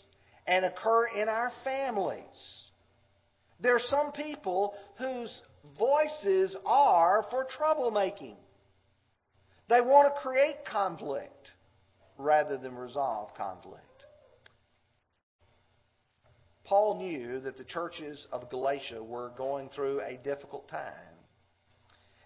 and 0.46 0.64
occur 0.64 1.06
in 1.14 1.28
our 1.28 1.52
families, 1.62 2.60
there 3.60 3.76
are 3.76 3.80
some 3.80 4.12
people 4.12 4.74
whose 4.98 5.40
voices 5.78 6.56
are 6.64 7.24
for 7.30 7.46
troublemaking. 7.58 8.36
They 9.68 9.80
want 9.80 10.12
to 10.12 10.20
create 10.20 10.64
conflict 10.70 11.50
rather 12.18 12.56
than 12.58 12.74
resolve 12.74 13.30
conflict. 13.36 13.84
Paul 16.64 16.98
knew 16.98 17.40
that 17.40 17.56
the 17.56 17.64
churches 17.64 18.26
of 18.32 18.48
Galatia 18.50 19.02
were 19.02 19.32
going 19.36 19.68
through 19.70 20.00
a 20.00 20.16
difficult 20.22 20.68
time. 20.68 21.09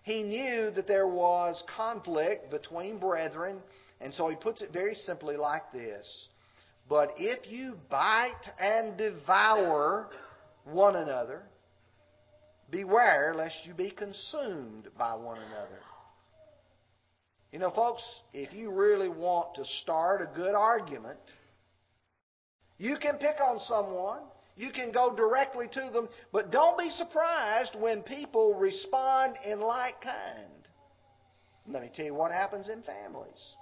He 0.04 0.23
knew 0.23 0.70
that 0.70 0.87
there 0.87 1.08
was 1.08 1.62
conflict 1.75 2.50
between 2.50 2.99
brethren, 2.99 3.61
and 4.00 4.12
so 4.12 4.28
he 4.28 4.37
puts 4.37 4.61
it 4.61 4.70
very 4.70 4.94
simply 4.94 5.37
like 5.37 5.73
this 5.73 6.28
But 6.88 7.12
if 7.16 7.50
you 7.50 7.76
bite 7.90 8.46
and 8.61 8.99
devour 8.99 10.11
one 10.64 10.96
another, 10.96 11.42
beware 12.70 13.34
lest 13.34 13.64
you 13.64 13.73
be 13.73 13.90
consumed 13.90 14.88
by 14.99 15.14
one 15.14 15.38
another. 15.38 15.80
You 17.50 17.58
know, 17.61 17.70
folks, 17.70 18.02
if 18.34 18.52
you 18.52 18.70
really 18.73 19.08
want 19.08 19.54
to 19.54 19.64
start 19.82 20.20
a 20.20 20.37
good 20.37 20.54
argument, 20.54 21.20
you 22.76 22.96
can 23.00 23.16
pick 23.16 23.37
on 23.40 23.58
someone. 23.61 24.20
You 24.56 24.70
can 24.70 24.92
go 24.92 25.14
directly 25.14 25.66
to 25.73 25.90
them, 25.92 26.08
but 26.32 26.52
don't 26.52 26.78
be 26.78 26.90
surprised 26.90 27.76
when 27.78 28.02
people 28.02 28.54
respond 28.54 29.37
in 29.44 29.61
like 29.61 30.00
kind. 30.00 30.52
Let 31.66 31.82
me 31.82 31.90
tell 31.94 32.04
you 32.04 32.14
what 32.14 32.30
happens 32.30 32.68
in 32.68 32.82
families. 32.82 33.56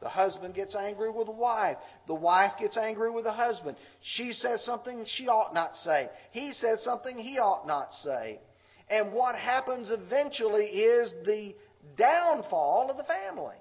The 0.00 0.08
husband 0.08 0.54
gets 0.54 0.74
angry 0.74 1.10
with 1.10 1.26
the 1.26 1.32
wife. 1.32 1.76
The 2.06 2.14
wife 2.14 2.52
gets 2.58 2.76
angry 2.76 3.10
with 3.10 3.24
the 3.24 3.32
husband. 3.32 3.76
She 4.02 4.32
says 4.32 4.64
something 4.64 5.04
she 5.06 5.28
ought 5.28 5.52
not 5.52 5.74
say. 5.76 6.08
He 6.30 6.52
says 6.54 6.82
something 6.82 7.18
he 7.18 7.38
ought 7.38 7.66
not 7.66 7.92
say. 8.02 8.40
And 8.88 9.12
what 9.12 9.34
happens 9.36 9.90
eventually 9.90 10.64
is 10.64 11.12
the 11.24 11.54
downfall 11.96 12.88
of 12.90 12.96
the 12.96 13.04
family. 13.04 13.56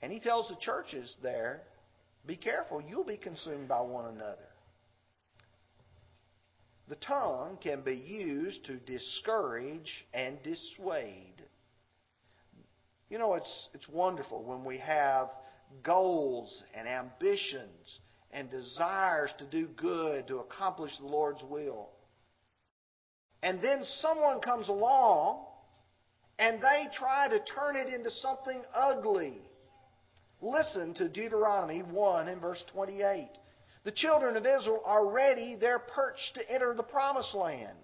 And 0.00 0.12
he 0.12 0.20
tells 0.20 0.48
the 0.48 0.56
churches 0.60 1.14
there, 1.22 1.62
be 2.26 2.36
careful, 2.36 2.80
you'll 2.80 3.04
be 3.04 3.16
consumed 3.16 3.68
by 3.68 3.80
one 3.80 4.06
another. 4.14 4.48
The 6.88 6.96
tongue 6.96 7.58
can 7.62 7.82
be 7.82 7.94
used 7.94 8.64
to 8.66 8.76
discourage 8.76 10.06
and 10.14 10.40
dissuade. 10.42 11.42
You 13.10 13.18
know, 13.18 13.34
it's, 13.34 13.68
it's 13.74 13.88
wonderful 13.88 14.42
when 14.44 14.64
we 14.64 14.78
have 14.78 15.30
goals 15.82 16.62
and 16.74 16.86
ambitions 16.86 18.00
and 18.30 18.50
desires 18.50 19.32
to 19.38 19.46
do 19.46 19.68
good, 19.76 20.28
to 20.28 20.38
accomplish 20.38 20.92
the 20.98 21.06
Lord's 21.06 21.42
will. 21.48 21.90
And 23.42 23.60
then 23.60 23.84
someone 24.00 24.40
comes 24.40 24.68
along 24.68 25.44
and 26.38 26.60
they 26.60 26.88
try 26.96 27.28
to 27.28 27.38
turn 27.38 27.76
it 27.76 27.92
into 27.92 28.10
something 28.10 28.62
ugly. 28.74 29.40
Listen 30.42 30.94
to 30.94 31.08
Deuteronomy 31.08 31.80
1 31.80 32.28
and 32.28 32.40
verse 32.40 32.62
28. 32.72 33.28
The 33.84 33.92
children 33.92 34.36
of 34.36 34.44
Israel 34.44 34.82
are 34.84 35.08
ready, 35.10 35.56
they're 35.58 35.78
perched 35.78 36.34
to 36.34 36.50
enter 36.50 36.74
the 36.74 36.82
promised 36.82 37.34
land. 37.34 37.76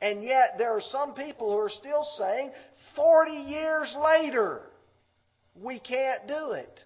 And 0.00 0.22
yet 0.22 0.56
there 0.58 0.72
are 0.72 0.82
some 0.82 1.14
people 1.14 1.50
who 1.50 1.58
are 1.58 1.70
still 1.70 2.04
saying, 2.18 2.50
40 2.94 3.32
years 3.32 3.96
later, 3.98 4.62
we 5.54 5.80
can't 5.80 6.26
do 6.28 6.50
it. 6.50 6.84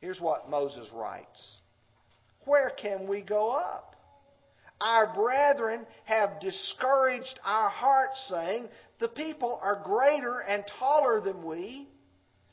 Here's 0.00 0.20
what 0.20 0.48
Moses 0.48 0.88
writes 0.92 1.56
Where 2.44 2.70
can 2.70 3.08
we 3.08 3.22
go 3.22 3.50
up? 3.50 3.96
Our 4.80 5.14
brethren 5.14 5.86
have 6.04 6.40
discouraged 6.40 7.38
our 7.44 7.68
hearts, 7.68 8.26
saying, 8.28 8.68
The 8.98 9.08
people 9.08 9.58
are 9.62 9.80
greater 9.84 10.40
and 10.40 10.64
taller 10.78 11.20
than 11.20 11.44
we. 11.44 11.88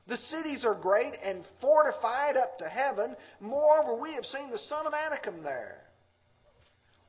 The 0.10 0.18
cities 0.18 0.66
are 0.66 0.74
great 0.74 1.14
and 1.24 1.46
fortified 1.62 2.36
up 2.36 2.58
to 2.58 2.68
heaven. 2.68 3.16
Moreover, 3.40 3.94
we 3.94 4.14
have 4.16 4.26
seen 4.26 4.50
the 4.50 4.58
son 4.58 4.88
of 4.88 4.94
Anakim 4.94 5.44
there. 5.44 5.78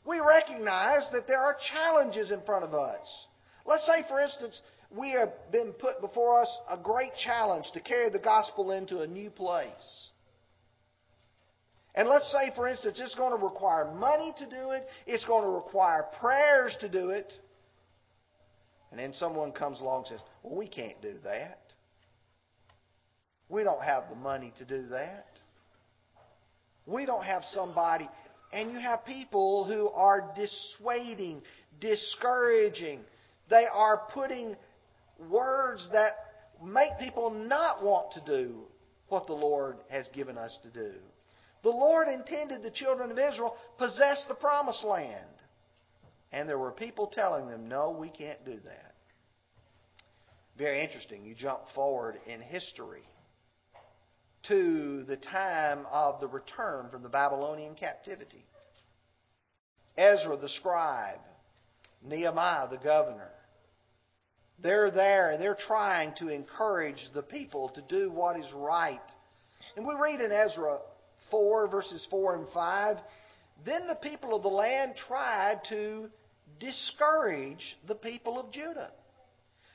We 0.05 0.21
recognize 0.21 1.09
that 1.13 1.27
there 1.27 1.41
are 1.41 1.57
challenges 1.73 2.31
in 2.31 2.43
front 2.43 2.65
of 2.65 2.75
us. 2.75 3.27
Let's 3.65 3.87
say, 3.87 4.05
for 4.07 4.21
instance, 4.21 4.61
we 4.91 5.11
have 5.11 5.33
been 5.51 5.73
put 5.73 6.01
before 6.03 6.43
us 6.43 6.59
a 6.71 6.77
great 6.77 7.13
challenge 7.25 7.67
to 7.73 7.81
carry 7.81 8.11
the 8.11 8.19
gospel 8.19 8.71
into 8.73 9.01
a 9.01 9.07
new 9.07 9.31
place. 9.31 10.11
And 11.95 12.09
let's 12.09 12.31
say, 12.31 12.53
for 12.55 12.69
instance, 12.69 13.01
it's 13.03 13.15
going 13.15 13.37
to 13.37 13.43
require 13.43 13.93
money 13.95 14.35
to 14.39 14.45
do 14.45 14.71
it, 14.71 14.87
it's 15.07 15.25
going 15.25 15.45
to 15.45 15.51
require 15.51 16.05
prayers 16.21 16.77
to 16.81 16.89
do 16.89 17.11
it. 17.11 17.33
And 18.91 19.01
then 19.01 19.15
someone 19.15 19.53
comes 19.53 19.81
along 19.81 20.01
and 20.01 20.19
says, 20.19 20.21
Well, 20.43 20.57
we 20.57 20.69
can't 20.69 21.01
do 21.01 21.15
that. 21.25 21.61
We 23.51 23.65
don't 23.65 23.83
have 23.83 24.05
the 24.09 24.15
money 24.15 24.53
to 24.59 24.65
do 24.65 24.87
that. 24.89 25.27
We 26.87 27.05
don't 27.05 27.25
have 27.25 27.43
somebody. 27.53 28.09
And 28.53 28.73
you 28.73 28.79
have 28.79 29.05
people 29.05 29.65
who 29.65 29.89
are 29.91 30.33
dissuading, 30.35 31.43
discouraging. 31.81 33.01
They 33.49 33.65
are 33.73 34.03
putting 34.15 34.57
words 35.29 35.89
that 35.93 36.13
make 36.65 36.91
people 37.01 37.31
not 37.31 37.85
want 37.85 38.13
to 38.13 38.21
do 38.25 38.63
what 39.09 39.27
the 39.27 39.35
Lord 39.35 39.79
has 39.91 40.09
given 40.15 40.39
us 40.39 40.57
to 40.63 40.71
do. 40.71 40.93
The 41.63 41.71
Lord 41.71 42.09
intended 42.09 42.63
the 42.63 42.71
children 42.71 43.11
of 43.11 43.19
Israel 43.19 43.57
possess 43.79 44.25
the 44.29 44.35
promised 44.35 44.85
land. 44.85 45.27
And 46.33 46.49
there 46.49 46.59
were 46.59 46.71
people 46.71 47.09
telling 47.13 47.49
them, 47.49 47.69
no, 47.69 47.91
we 47.91 48.09
can't 48.09 48.45
do 48.45 48.57
that. 48.65 48.95
Very 50.57 50.83
interesting. 50.83 51.25
You 51.25 51.35
jump 51.35 51.63
forward 51.75 52.17
in 52.27 52.41
history 52.41 53.03
to 54.49 55.05
the 55.05 55.17
time 55.17 55.87
of 55.91 56.21
the 56.21 56.27
return 56.27 56.89
from 56.91 57.03
the 57.03 57.09
Babylonian 57.09 57.75
captivity. 57.75 58.45
Ezra 59.97 60.37
the 60.37 60.49
scribe, 60.49 61.21
Nehemiah 62.03 62.69
the 62.69 62.79
governor, 62.79 63.31
they're 64.63 64.91
there 64.91 65.31
and 65.31 65.41
they're 65.41 65.57
trying 65.67 66.15
to 66.19 66.29
encourage 66.29 67.01
the 67.15 67.23
people 67.23 67.71
to 67.71 67.83
do 67.83 68.11
what 68.11 68.39
is 68.39 68.51
right. 68.55 69.01
And 69.77 69.87
we 69.87 69.95
read 69.95 70.21
in 70.21 70.33
Ezra 70.33 70.79
4, 71.31 71.69
verses 71.69 72.07
4 72.11 72.37
and 72.37 72.47
5 72.53 72.97
Then 73.65 73.87
the 73.87 73.95
people 73.95 74.35
of 74.35 74.43
the 74.43 74.49
land 74.49 74.95
tried 75.09 75.61
to 75.69 76.09
discourage 76.59 77.77
the 77.89 77.95
people 77.95 78.39
of 78.39 78.53
Judah. 78.53 78.93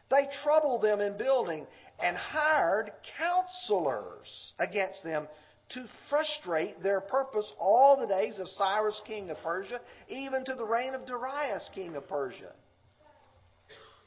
They 0.09 0.27
troubled 0.43 0.83
them 0.83 1.01
in 1.01 1.17
building 1.17 1.65
and 1.99 2.15
hired 2.15 2.91
counselors 3.17 4.53
against 4.59 5.03
them 5.03 5.27
to 5.69 5.85
frustrate 6.09 6.81
their 6.83 7.01
purpose 7.01 7.51
all 7.57 7.97
the 7.99 8.07
days 8.07 8.39
of 8.39 8.47
Cyrus, 8.49 9.01
king 9.07 9.29
of 9.31 9.37
Persia, 9.41 9.81
even 10.07 10.45
to 10.45 10.53
the 10.55 10.65
reign 10.65 10.93
of 10.93 11.05
Darius, 11.07 11.69
king 11.73 11.95
of 11.95 12.07
Persia. 12.07 12.51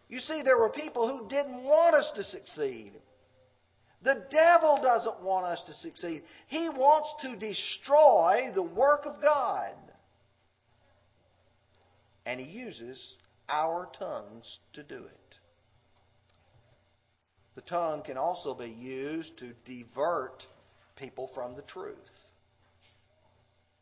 You 0.09 0.21
see, 0.21 0.43
there 0.43 0.57
were 0.57 0.71
people 0.71 1.07
who 1.09 1.28
didn't 1.28 1.64
want 1.64 1.95
us 1.95 2.11
to 2.14 2.25
succeed. 2.25 2.93
The 4.02 4.25
devil 4.31 4.78
doesn't 4.81 5.23
want 5.23 5.47
us 5.47 5.62
to 5.67 5.75
succeed. 5.75 6.23
He 6.47 6.69
wants 6.69 7.12
to 7.23 7.37
destroy 7.37 8.50
the 8.55 8.62
work 8.62 9.05
of 9.05 9.21
God. 9.21 9.75
And 12.25 12.38
he 12.38 12.47
uses 12.47 13.17
our 13.49 13.88
tongues 13.99 14.59
to 14.75 14.83
do 14.83 14.97
it. 15.05 15.27
The 17.59 17.62
tongue 17.62 18.03
can 18.03 18.17
also 18.17 18.55
be 18.55 18.69
used 18.71 19.37
to 19.38 19.53
divert 19.65 20.47
people 20.95 21.29
from 21.35 21.57
the 21.57 21.62
truth. 21.62 21.97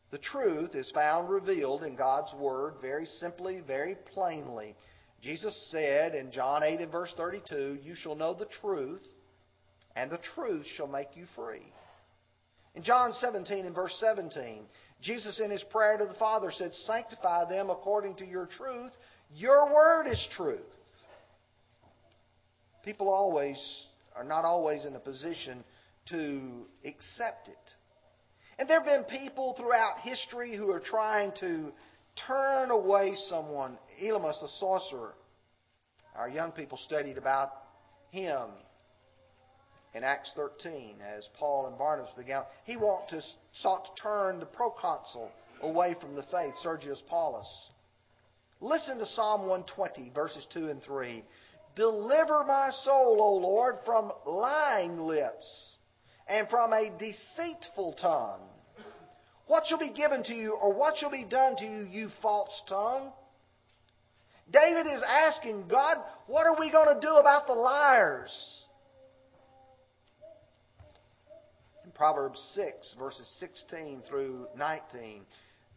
The 0.09 0.17
truth 0.17 0.73
is 0.73 0.89
found 0.95 1.29
revealed 1.29 1.83
in 1.83 1.95
God's 1.95 2.33
Word 2.39 2.77
very 2.81 3.05
simply, 3.05 3.59
very 3.59 3.95
plainly. 4.15 4.75
Jesus 5.21 5.55
said 5.69 6.15
in 6.15 6.31
John 6.31 6.63
8 6.63 6.79
and 6.79 6.91
verse 6.91 7.13
32, 7.15 7.77
You 7.83 7.93
shall 7.93 8.15
know 8.15 8.33
the 8.33 8.47
truth, 8.61 9.03
and 9.95 10.09
the 10.09 10.21
truth 10.33 10.65
shall 10.75 10.87
make 10.87 11.15
you 11.15 11.27
free. 11.35 11.71
In 12.73 12.81
John 12.81 13.13
17 13.13 13.63
and 13.63 13.75
verse 13.75 13.95
17, 13.99 14.65
Jesus 15.03 15.39
in 15.39 15.51
his 15.51 15.63
prayer 15.65 15.97
to 15.99 16.05
the 16.05 16.17
Father 16.17 16.49
said, 16.51 16.73
Sanctify 16.73 17.47
them 17.47 17.69
according 17.69 18.15
to 18.15 18.25
your 18.25 18.47
truth. 18.47 18.91
Your 19.35 19.71
word 19.71 20.07
is 20.07 20.27
truth. 20.35 20.65
People 22.87 23.09
always 23.09 23.57
are 24.15 24.23
not 24.23 24.45
always 24.45 24.85
in 24.85 24.95
a 24.95 24.99
position 24.99 25.61
to 26.09 26.65
accept 26.85 27.49
it. 27.49 27.57
And 28.57 28.69
there 28.69 28.81
have 28.81 28.85
been 28.85 29.19
people 29.19 29.55
throughout 29.57 29.99
history 30.03 30.55
who 30.55 30.71
are 30.71 30.79
trying 30.79 31.33
to 31.41 31.73
turn 32.25 32.71
away 32.71 33.11
someone. 33.27 33.77
Elymas, 34.01 34.39
the 34.39 34.47
sorcerer. 34.57 35.15
Our 36.15 36.29
young 36.29 36.53
people 36.53 36.77
studied 36.77 37.17
about 37.17 37.49
him 38.11 38.51
in 39.93 40.05
Acts 40.05 40.31
13 40.37 40.99
as 41.01 41.27
Paul 41.37 41.67
and 41.67 41.77
Barnabas 41.77 42.13
began. 42.17 42.43
He 42.63 42.75
to, 42.75 43.21
sought 43.51 43.83
to 43.83 44.01
turn 44.01 44.39
the 44.39 44.45
proconsul 44.45 45.29
away 45.61 45.93
from 45.99 46.15
the 46.15 46.23
faith, 46.31 46.53
Sergius 46.63 47.03
Paulus. 47.09 47.69
Listen 48.61 48.97
to 48.97 49.05
Psalm 49.07 49.41
120, 49.41 50.13
verses 50.15 50.47
2 50.53 50.69
and 50.69 50.81
3. 50.81 51.25
Deliver 51.77 52.43
my 52.43 52.71
soul, 52.83 53.17
O 53.21 53.35
Lord, 53.35 53.75
from 53.85 54.11
lying 54.25 54.97
lips 54.97 55.77
and 56.27 56.49
from 56.49 56.73
a 56.73 56.89
deceitful 56.97 57.93
tongue. 58.01 58.41
What 59.45 59.63
shall 59.67 59.77
be 59.77 59.93
given 59.93 60.23
to 60.23 60.33
you, 60.33 60.57
or 60.61 60.73
what 60.73 60.97
shall 60.97 61.11
be 61.11 61.23
done 61.23 61.55
to 61.57 61.63
you, 61.63 61.87
you 61.89 62.09
false 62.21 62.61
tongue? 62.67 63.11
David 64.51 64.87
is 64.87 65.03
asking 65.07 65.67
God, 65.67 65.97
what 66.25 66.47
are 66.47 66.59
we 66.59 66.71
going 66.71 66.93
to 66.93 66.99
do 66.99 67.15
about 67.15 67.47
the 67.47 67.53
liars? 67.53 68.65
In 71.85 71.91
Proverbs 71.91 72.41
6, 72.55 72.95
verses 72.97 73.29
16 73.39 74.01
through 74.09 74.47
19, 74.57 75.25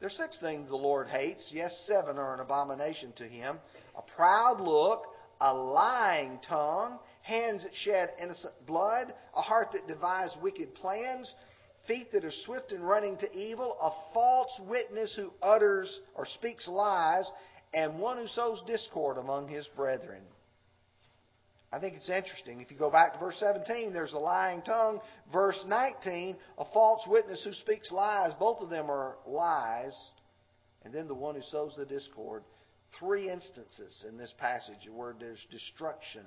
there 0.01 0.07
are 0.07 0.11
six 0.11 0.41
things 0.41 0.69
the 0.69 0.77
Lord 0.77 1.09
hates. 1.09 1.51
Yes, 1.53 1.85
seven 1.87 2.17
are 2.17 2.33
an 2.33 2.41
abomination 2.41 3.13
to 3.19 3.25
him 3.25 3.59
a 3.97 4.03
proud 4.17 4.61
look, 4.61 5.03
a 5.41 5.55
lying 5.55 6.39
tongue, 6.47 6.99
hands 7.23 7.63
that 7.63 7.75
shed 7.75 8.09
innocent 8.23 8.55
blood, 8.67 9.13
a 9.35 9.41
heart 9.41 9.73
that 9.73 9.87
devises 9.87 10.37
wicked 10.43 10.75
plans, 10.75 11.35
feet 11.87 12.13
that 12.13 12.25
are 12.25 12.33
swift 12.45 12.73
in 12.73 12.83
running 12.83 13.17
to 13.19 13.33
evil, 13.33 13.77
a 13.81 13.91
false 14.13 14.61
witness 14.69 15.15
who 15.17 15.33
utters 15.43 16.01
or 16.15 16.27
speaks 16.27 16.69
lies, 16.69 17.29
and 17.73 17.99
one 17.99 18.19
who 18.19 18.27
sows 18.27 18.63
discord 18.67 19.17
among 19.17 19.49
his 19.49 19.67
brethren. 19.77 20.23
I 21.73 21.79
think 21.79 21.95
it's 21.95 22.11
interesting. 22.11 22.61
If 22.61 22.71
you 22.71 22.77
go 22.77 22.91
back 22.91 23.13
to 23.13 23.21
verse 23.21 23.37
17, 23.39 23.93
there's 23.93 24.13
a 24.13 24.19
lying 24.19 24.61
tongue. 24.63 25.01
Verse 25.33 25.63
19, 25.69 26.37
a 26.59 26.65
false 26.73 27.07
witness 27.07 27.45
who 27.45 27.53
speaks 27.53 27.93
lies. 27.93 28.33
Both 28.41 28.61
of 28.61 28.71
them 28.71 28.91
are 28.91 29.17
lies. 29.25 29.97
And 30.85 30.93
then 30.93 31.07
the 31.07 31.15
one 31.15 31.37
who 31.37 31.43
sows 31.43 31.75
the 31.77 31.87
discord. 31.87 32.43
Three 32.99 33.31
instances 33.31 34.05
in 34.09 34.19
this 34.19 34.35
passage 34.39 34.89
where 34.93 35.15
there's 35.19 35.47
destruction. 35.51 36.27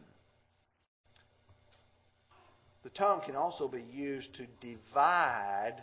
The 2.83 2.89
tongue 2.89 3.21
can 3.25 3.35
also 3.35 3.67
be 3.67 3.81
used 3.81 4.35
to 4.35 4.47
divide 4.59 5.75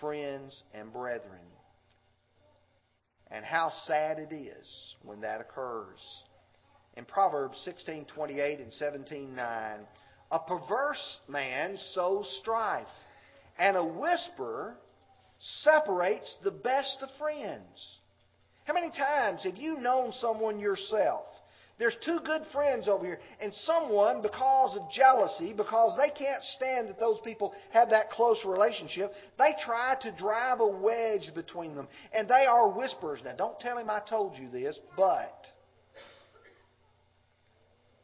friends 0.00 0.62
and 0.74 0.92
brethren. 0.92 1.46
And 3.30 3.44
how 3.44 3.70
sad 3.84 4.18
it 4.18 4.34
is 4.34 4.96
when 5.02 5.20
that 5.20 5.40
occurs 5.40 6.00
in 6.98 7.04
Proverbs 7.04 7.58
16:28 7.64 8.60
and 8.60 8.72
17:9, 8.72 9.86
a 10.32 10.38
perverse 10.40 11.20
man 11.28 11.78
sows 11.78 12.28
strife, 12.40 12.88
and 13.56 13.76
a 13.76 13.84
whisper 13.84 14.76
separates 15.38 16.36
the 16.42 16.50
best 16.50 17.02
of 17.02 17.10
friends. 17.12 17.97
How 18.68 18.74
many 18.74 18.90
times 18.90 19.44
have 19.44 19.56
you 19.56 19.78
known 19.78 20.12
someone 20.12 20.60
yourself? 20.60 21.24
There's 21.78 21.96
two 22.04 22.18
good 22.22 22.42
friends 22.52 22.86
over 22.86 23.02
here, 23.02 23.18
and 23.40 23.54
someone, 23.54 24.20
because 24.20 24.76
of 24.76 24.90
jealousy, 24.90 25.54
because 25.54 25.96
they 25.96 26.10
can't 26.10 26.44
stand 26.44 26.90
that 26.90 27.00
those 27.00 27.18
people 27.24 27.54
have 27.72 27.88
that 27.90 28.10
close 28.10 28.44
relationship, 28.44 29.14
they 29.38 29.54
try 29.64 29.96
to 30.02 30.14
drive 30.18 30.60
a 30.60 30.66
wedge 30.66 31.30
between 31.34 31.76
them. 31.76 31.88
And 32.12 32.28
they 32.28 32.44
are 32.44 32.68
whispers. 32.68 33.22
Now, 33.24 33.36
don't 33.36 33.58
tell 33.58 33.78
him 33.78 33.88
I 33.88 34.02
told 34.06 34.36
you 34.36 34.50
this, 34.50 34.78
but 34.98 35.46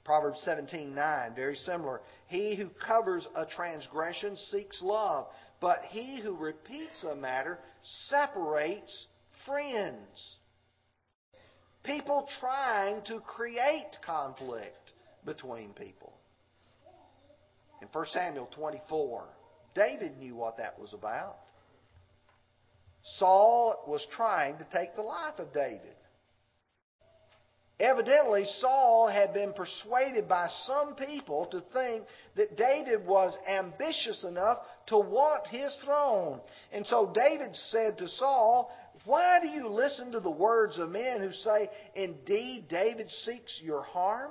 Proverbs 0.02 0.42
17:9, 0.48 1.34
very 1.34 1.56
similar. 1.56 2.00
He 2.28 2.56
who 2.56 2.70
covers 2.70 3.26
a 3.36 3.44
transgression 3.44 4.34
seeks 4.36 4.80
love, 4.80 5.26
but 5.60 5.80
he 5.90 6.22
who 6.22 6.34
repeats 6.34 7.04
a 7.04 7.14
matter 7.14 7.58
separates 7.82 9.08
friends. 9.44 10.38
People 11.84 12.26
trying 12.40 13.02
to 13.06 13.20
create 13.20 13.90
conflict 14.04 14.92
between 15.26 15.74
people. 15.74 16.14
In 17.82 17.88
1 17.92 18.06
Samuel 18.06 18.48
24, 18.56 19.24
David 19.74 20.16
knew 20.18 20.34
what 20.34 20.56
that 20.56 20.78
was 20.78 20.94
about. 20.94 21.36
Saul 23.18 23.84
was 23.86 24.06
trying 24.16 24.56
to 24.56 24.66
take 24.72 24.94
the 24.94 25.02
life 25.02 25.38
of 25.38 25.52
David. 25.52 25.94
Evidently, 27.80 28.44
Saul 28.60 29.08
had 29.08 29.34
been 29.34 29.52
persuaded 29.52 30.28
by 30.28 30.48
some 30.64 30.94
people 30.94 31.46
to 31.46 31.60
think 31.72 32.04
that 32.36 32.56
David 32.56 33.04
was 33.04 33.36
ambitious 33.48 34.24
enough 34.24 34.58
to 34.86 34.96
want 34.96 35.46
his 35.48 35.76
throne. 35.84 36.40
And 36.72 36.86
so 36.86 37.12
David 37.12 37.54
said 37.54 37.98
to 37.98 38.08
Saul, 38.08 38.70
Why 39.04 39.38
do 39.40 39.48
you 39.48 39.68
listen 39.68 40.12
to 40.12 40.20
the 40.20 40.30
words 40.30 40.78
of 40.78 40.90
men 40.90 41.20
who 41.20 41.32
say, 41.32 41.68
Indeed, 41.94 42.68
David 42.68 43.10
seeks 43.10 43.60
your 43.62 43.82
harm? 43.82 44.30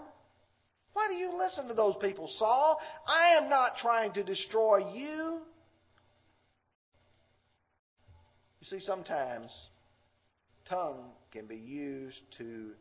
Why 0.93 1.07
do 1.09 1.15
you 1.15 1.37
listen 1.37 1.67
to 1.67 1.73
those 1.73 1.95
people, 2.01 2.27
Saul? 2.37 2.79
I 3.07 3.37
am 3.41 3.49
not 3.49 3.77
trying 3.81 4.13
to 4.13 4.23
destroy 4.23 4.93
you. 4.93 5.41
You 8.61 8.67
see, 8.67 8.79
sometimes 8.79 9.51
tongue 10.69 11.11
can 11.31 11.47
be 11.47 11.57
used 11.57 12.21
to 12.37 12.71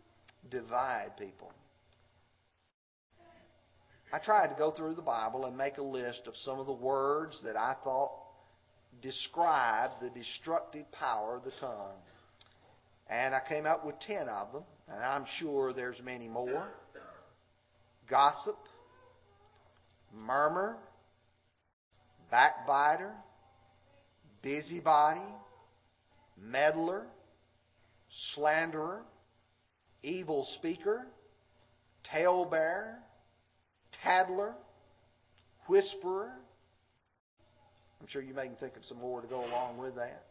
divide 0.50 1.16
people. 1.18 1.52
I 4.12 4.18
tried 4.18 4.48
to 4.48 4.54
go 4.54 4.70
through 4.70 4.94
the 4.94 5.02
Bible 5.02 5.46
and 5.46 5.56
make 5.56 5.78
a 5.78 5.82
list 5.82 6.22
of 6.26 6.36
some 6.44 6.60
of 6.60 6.66
the 6.66 6.72
words 6.72 7.42
that 7.44 7.56
I 7.56 7.74
thought 7.82 8.12
described 9.00 9.94
the 10.00 10.10
destructive 10.10 10.90
power 10.92 11.36
of 11.36 11.44
the 11.44 11.52
tongue. 11.60 11.96
And 13.08 13.34
I 13.34 13.40
came 13.48 13.66
up 13.66 13.84
with 13.84 13.98
10 14.00 14.28
of 14.28 14.52
them, 14.52 14.62
and 14.88 15.02
I'm 15.02 15.24
sure 15.38 15.72
there's 15.72 16.00
many 16.04 16.28
more. 16.28 16.68
Gossip, 18.08 18.58
murmur, 20.14 20.76
backbiter, 22.30 23.12
busybody, 24.42 25.20
meddler, 26.40 27.06
slanderer, 28.34 29.02
evil 30.02 30.46
speaker, 30.58 31.06
talebearer, 32.12 32.96
tattler, 34.02 34.54
whisperer. 35.66 36.32
I'm 38.02 38.08
sure 38.08 38.20
you 38.20 38.34
may 38.34 38.50
think 38.58 38.76
of 38.76 38.84
some 38.84 38.98
more 38.98 39.20
to 39.20 39.28
go 39.28 39.44
along 39.44 39.78
with 39.78 39.94
that. 39.94 40.24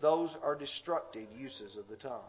Those 0.00 0.32
are 0.40 0.54
destructive 0.54 1.26
uses 1.36 1.76
of 1.76 1.88
the 1.88 1.96
tongue. 1.96 2.22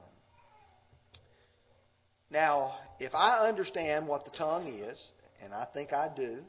Now, 2.32 2.74
if 3.00 3.14
I 3.14 3.48
understand 3.48 4.08
what 4.08 4.26
the 4.26 4.32
tongue 4.32 4.68
is, 4.68 5.12
and 5.44 5.54
I 5.54 5.68
think 5.74 5.94
I 5.94 6.10
do, 6.16 6.40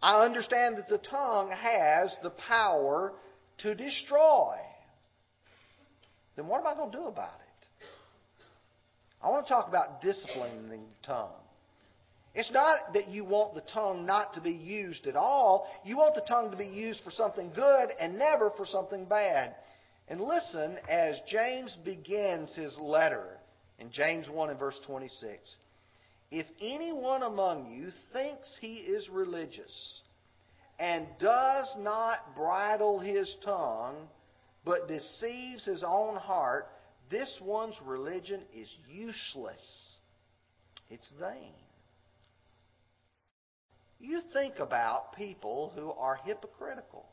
I 0.00 0.24
understand 0.24 0.78
that 0.78 0.88
the 0.88 0.98
tongue 0.98 1.50
has 1.50 2.16
the 2.22 2.30
power 2.30 3.12
to 3.58 3.74
destroy. 3.74 4.56
Then 6.36 6.46
what 6.46 6.60
am 6.60 6.66
I 6.66 6.74
going 6.74 6.90
to 6.90 6.96
do 6.96 7.04
about 7.04 7.40
it? 7.40 7.86
I 9.22 9.28
want 9.28 9.46
to 9.46 9.52
talk 9.52 9.68
about 9.68 10.00
disciplining 10.00 10.70
the 10.70 10.78
tongue. 11.06 11.43
It's 12.34 12.50
not 12.50 12.94
that 12.94 13.08
you 13.08 13.24
want 13.24 13.54
the 13.54 13.62
tongue 13.72 14.06
not 14.06 14.34
to 14.34 14.40
be 14.40 14.50
used 14.50 15.06
at 15.06 15.14
all. 15.14 15.68
You 15.84 15.96
want 15.96 16.16
the 16.16 16.26
tongue 16.28 16.50
to 16.50 16.56
be 16.56 16.66
used 16.66 17.02
for 17.04 17.10
something 17.10 17.52
good 17.54 17.90
and 18.00 18.18
never 18.18 18.50
for 18.56 18.66
something 18.66 19.04
bad. 19.04 19.54
And 20.08 20.20
listen 20.20 20.76
as 20.88 21.20
James 21.28 21.76
begins 21.84 22.54
his 22.56 22.76
letter 22.80 23.38
in 23.78 23.90
James 23.92 24.28
1 24.28 24.50
and 24.50 24.58
verse 24.58 24.78
26. 24.86 25.56
If 26.30 26.46
anyone 26.60 27.22
among 27.22 27.66
you 27.66 27.90
thinks 28.12 28.58
he 28.60 28.78
is 28.78 29.08
religious 29.08 30.00
and 30.80 31.06
does 31.20 31.72
not 31.78 32.34
bridle 32.34 32.98
his 32.98 33.32
tongue, 33.44 34.08
but 34.64 34.88
deceives 34.88 35.64
his 35.64 35.84
own 35.86 36.16
heart, 36.16 36.66
this 37.10 37.38
one's 37.40 37.78
religion 37.86 38.40
is 38.52 38.68
useless. 38.90 39.98
It's 40.90 41.08
vain. 41.20 41.52
You 44.04 44.20
think 44.34 44.58
about 44.58 45.16
people 45.16 45.72
who 45.74 45.90
are 45.92 46.18
hypocritical. 46.26 47.06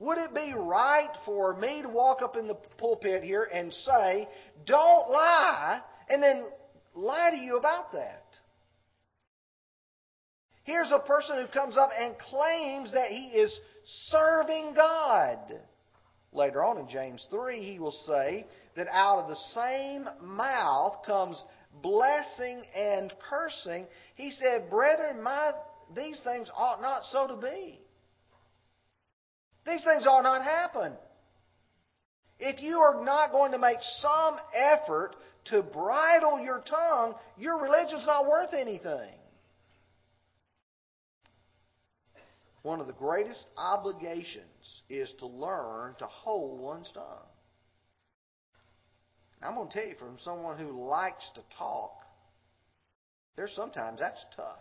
Would 0.00 0.18
it 0.18 0.34
be 0.34 0.52
right 0.56 1.10
for 1.24 1.54
me 1.56 1.82
to 1.82 1.88
walk 1.88 2.22
up 2.22 2.36
in 2.36 2.48
the 2.48 2.56
pulpit 2.76 3.22
here 3.22 3.48
and 3.52 3.72
say, 3.72 4.26
don't 4.66 5.08
lie, 5.08 5.80
and 6.08 6.20
then 6.20 6.44
lie 6.94 7.30
to 7.30 7.36
you 7.36 7.56
about 7.56 7.92
that? 7.92 8.24
Here's 10.64 10.90
a 10.90 11.06
person 11.06 11.40
who 11.40 11.46
comes 11.52 11.76
up 11.76 11.90
and 11.96 12.16
claims 12.18 12.92
that 12.92 13.08
he 13.08 13.28
is 13.28 13.60
serving 14.10 14.74
God. 14.74 15.38
Later 16.32 16.64
on 16.64 16.78
in 16.78 16.88
James 16.88 17.24
3, 17.30 17.62
he 17.62 17.78
will 17.78 17.96
say 18.06 18.44
that 18.76 18.88
out 18.90 19.18
of 19.18 19.28
the 19.28 19.36
same 19.54 20.04
mouth 20.20 20.96
comes 21.06 21.40
blessing 21.82 22.62
and 22.74 23.12
cursing. 23.28 23.86
He 24.14 24.30
said, 24.30 24.70
Brethren, 24.70 25.22
my, 25.22 25.52
these 25.94 26.20
things 26.24 26.50
ought 26.56 26.80
not 26.80 27.02
so 27.10 27.26
to 27.28 27.36
be. 27.36 27.80
These 29.66 29.84
things 29.84 30.06
ought 30.06 30.22
not 30.22 30.42
happen. 30.42 30.94
If 32.38 32.62
you 32.62 32.78
are 32.78 33.04
not 33.04 33.32
going 33.32 33.52
to 33.52 33.58
make 33.58 33.78
some 33.80 34.36
effort 34.54 35.16
to 35.46 35.62
bridle 35.62 36.40
your 36.40 36.60
tongue, 36.60 37.14
your 37.36 37.60
religion's 37.60 38.06
not 38.06 38.26
worth 38.26 38.54
anything. 38.54 39.18
One 42.62 42.80
of 42.80 42.86
the 42.86 42.92
greatest 42.92 43.46
obligations 43.56 44.82
is 44.88 45.12
to 45.20 45.26
learn 45.26 45.94
to 45.98 46.06
hold 46.06 46.60
one's 46.60 46.90
tongue. 46.92 47.26
I'm 49.42 49.54
going 49.54 49.68
to 49.68 49.74
tell 49.74 49.88
you 49.88 49.94
from 49.96 50.16
someone 50.20 50.58
who 50.58 50.88
likes 50.88 51.30
to 51.34 51.40
talk, 51.56 51.92
there's 53.36 53.52
sometimes 53.54 54.00
that's 54.00 54.24
tough. 54.34 54.58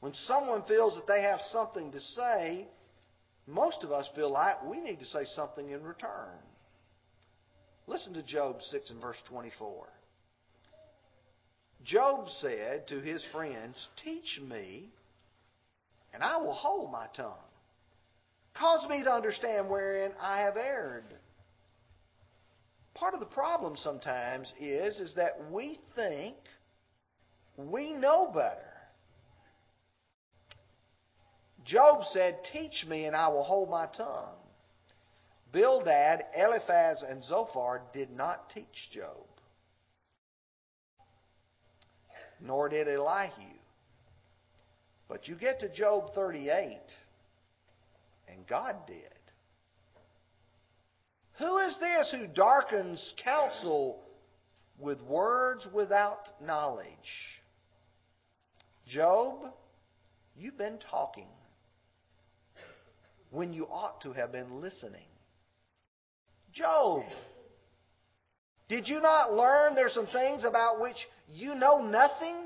When 0.00 0.12
someone 0.14 0.62
feels 0.68 0.94
that 0.94 1.06
they 1.06 1.22
have 1.22 1.40
something 1.50 1.90
to 1.92 2.00
say, 2.00 2.68
most 3.46 3.82
of 3.82 3.90
us 3.90 4.08
feel 4.14 4.30
like 4.30 4.64
we 4.64 4.80
need 4.80 4.98
to 5.00 5.06
say 5.06 5.24
something 5.34 5.70
in 5.70 5.82
return. 5.82 6.38
Listen 7.86 8.12
to 8.14 8.22
Job 8.22 8.56
6 8.60 8.90
and 8.90 9.00
verse 9.00 9.16
24. 9.28 9.88
Job 11.84 12.28
said 12.40 12.86
to 12.88 13.00
his 13.00 13.24
friends, 13.32 13.88
Teach 14.04 14.40
me, 14.46 14.90
and 16.12 16.22
I 16.22 16.36
will 16.36 16.52
hold 16.52 16.92
my 16.92 17.06
tongue. 17.16 17.38
Cause 18.54 18.86
me 18.90 19.02
to 19.04 19.10
understand 19.10 19.70
wherein 19.70 20.12
I 20.20 20.40
have 20.40 20.56
erred. 20.56 21.04
Part 22.98 23.14
of 23.14 23.20
the 23.20 23.26
problem 23.26 23.76
sometimes 23.76 24.52
is, 24.58 24.98
is 24.98 25.14
that 25.14 25.50
we 25.52 25.78
think 25.94 26.36
we 27.56 27.92
know 27.92 28.30
better. 28.32 28.64
Job 31.64 32.02
said, 32.12 32.38
Teach 32.52 32.86
me, 32.88 33.04
and 33.04 33.14
I 33.14 33.28
will 33.28 33.44
hold 33.44 33.70
my 33.70 33.86
tongue. 33.96 34.36
Bildad, 35.52 36.24
Eliphaz, 36.36 37.04
and 37.08 37.22
Zophar 37.22 37.82
did 37.92 38.10
not 38.10 38.50
teach 38.50 38.90
Job, 38.92 39.26
nor 42.40 42.68
did 42.68 42.88
Elihu. 42.88 43.54
But 45.08 45.26
you 45.28 45.36
get 45.36 45.60
to 45.60 45.68
Job 45.72 46.12
38, 46.14 46.78
and 48.28 48.46
God 48.46 48.76
did. 48.86 49.17
Who 51.38 51.58
is 51.58 51.78
this 51.78 52.10
who 52.10 52.26
darkens 52.26 53.14
counsel 53.22 54.00
with 54.78 55.00
words 55.02 55.66
without 55.72 56.28
knowledge? 56.42 56.86
Job, 58.88 59.52
you've 60.36 60.58
been 60.58 60.78
talking 60.90 61.28
when 63.30 63.52
you 63.52 63.64
ought 63.64 64.00
to 64.00 64.12
have 64.12 64.32
been 64.32 64.60
listening. 64.60 65.06
Job, 66.52 67.02
did 68.68 68.88
you 68.88 69.00
not 69.00 69.32
learn 69.32 69.74
there's 69.74 69.94
some 69.94 70.08
things 70.08 70.44
about 70.44 70.80
which 70.80 70.96
you 71.32 71.54
know 71.54 71.78
nothing? 71.78 72.36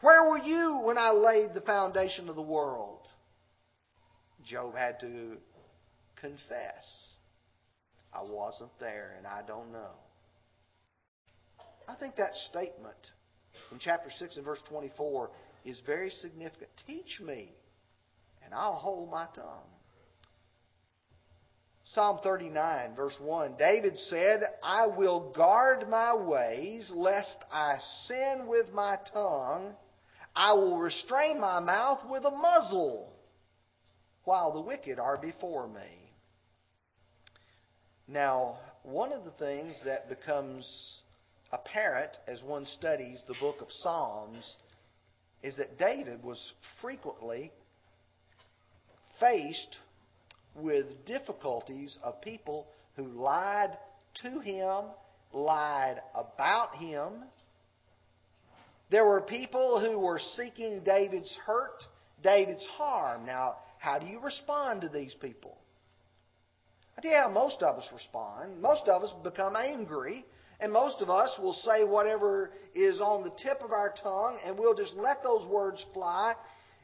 Where 0.00 0.28
were 0.28 0.38
you 0.38 0.80
when 0.84 0.98
I 0.98 1.10
laid 1.10 1.54
the 1.54 1.60
foundation 1.62 2.28
of 2.28 2.36
the 2.36 2.42
world? 2.42 3.00
Job 4.44 4.76
had 4.76 5.00
to 5.00 5.38
confess. 6.24 7.12
I 8.12 8.22
wasn't 8.22 8.70
there 8.80 9.14
and 9.18 9.26
I 9.26 9.42
don't 9.46 9.70
know. 9.72 9.92
I 11.86 11.96
think 12.00 12.16
that 12.16 12.34
statement 12.50 12.96
in 13.70 13.78
chapter 13.78 14.08
6 14.18 14.36
and 14.36 14.44
verse 14.44 14.62
24 14.68 15.30
is 15.66 15.80
very 15.84 16.10
significant. 16.10 16.70
Teach 16.86 17.20
me 17.20 17.50
and 18.42 18.54
I'll 18.54 18.76
hold 18.76 19.10
my 19.10 19.26
tongue. 19.34 19.68
Psalm 21.88 22.20
39, 22.22 22.94
verse 22.96 23.16
1 23.20 23.56
David 23.58 23.98
said, 23.98 24.40
I 24.62 24.86
will 24.86 25.32
guard 25.36 25.88
my 25.90 26.14
ways, 26.14 26.90
lest 26.94 27.36
I 27.52 27.76
sin 28.06 28.46
with 28.46 28.72
my 28.72 28.96
tongue. 29.12 29.74
I 30.34 30.54
will 30.54 30.78
restrain 30.78 31.38
my 31.38 31.60
mouth 31.60 32.00
with 32.10 32.24
a 32.24 32.30
muzzle, 32.30 33.12
while 34.24 34.52
the 34.52 34.62
wicked 34.62 34.98
are 34.98 35.18
before 35.18 35.68
me. 35.68 36.03
Now, 38.06 38.58
one 38.82 39.12
of 39.12 39.24
the 39.24 39.30
things 39.32 39.80
that 39.84 40.08
becomes 40.08 41.00
apparent 41.52 42.10
as 42.26 42.42
one 42.42 42.66
studies 42.66 43.22
the 43.26 43.34
book 43.40 43.60
of 43.60 43.68
Psalms 43.70 44.56
is 45.42 45.56
that 45.56 45.78
David 45.78 46.22
was 46.22 46.52
frequently 46.80 47.50
faced 49.20 49.78
with 50.54 50.86
difficulties 51.06 51.98
of 52.02 52.20
people 52.20 52.66
who 52.96 53.04
lied 53.04 53.76
to 54.22 54.40
him, 54.40 54.84
lied 55.32 56.00
about 56.14 56.76
him. 56.76 57.12
There 58.90 59.06
were 59.06 59.22
people 59.22 59.80
who 59.80 59.98
were 59.98 60.20
seeking 60.36 60.82
David's 60.84 61.36
hurt, 61.46 61.82
David's 62.22 62.66
harm. 62.76 63.26
Now, 63.26 63.56
how 63.78 63.98
do 63.98 64.06
you 64.06 64.20
respond 64.20 64.82
to 64.82 64.88
these 64.88 65.14
people? 65.20 65.56
I 66.96 67.00
tell 67.00 67.22
how 67.22 67.28
most 67.28 67.62
of 67.62 67.76
us 67.76 67.88
respond. 67.92 68.60
Most 68.60 68.86
of 68.86 69.02
us 69.02 69.12
become 69.22 69.56
angry, 69.56 70.24
and 70.60 70.72
most 70.72 71.00
of 71.00 71.10
us 71.10 71.36
will 71.40 71.52
say 71.52 71.84
whatever 71.84 72.52
is 72.74 73.00
on 73.00 73.22
the 73.22 73.32
tip 73.42 73.62
of 73.62 73.72
our 73.72 73.92
tongue, 74.02 74.38
and 74.44 74.58
we'll 74.58 74.74
just 74.74 74.94
let 74.94 75.22
those 75.22 75.46
words 75.50 75.84
fly, 75.92 76.34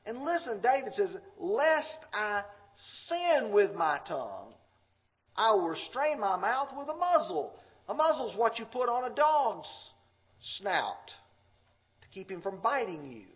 and 0.06 0.24
listen, 0.24 0.60
David 0.62 0.92
says, 0.94 1.16
Lest 1.38 1.98
I 2.12 2.42
sin 3.06 3.52
with 3.52 3.74
my 3.74 3.98
tongue, 4.08 4.54
I 5.36 5.52
will 5.52 5.68
restrain 5.68 6.20
my 6.20 6.36
mouth 6.36 6.70
with 6.76 6.88
a 6.88 6.96
muzzle. 6.96 7.54
A 7.88 7.94
muzzle 7.94 8.30
is 8.30 8.36
what 8.36 8.58
you 8.58 8.64
put 8.66 8.88
on 8.88 9.10
a 9.10 9.14
dog's 9.14 9.68
snout 10.58 11.10
to 12.02 12.08
keep 12.12 12.30
him 12.30 12.40
from 12.40 12.60
biting 12.60 13.10
you. 13.10 13.26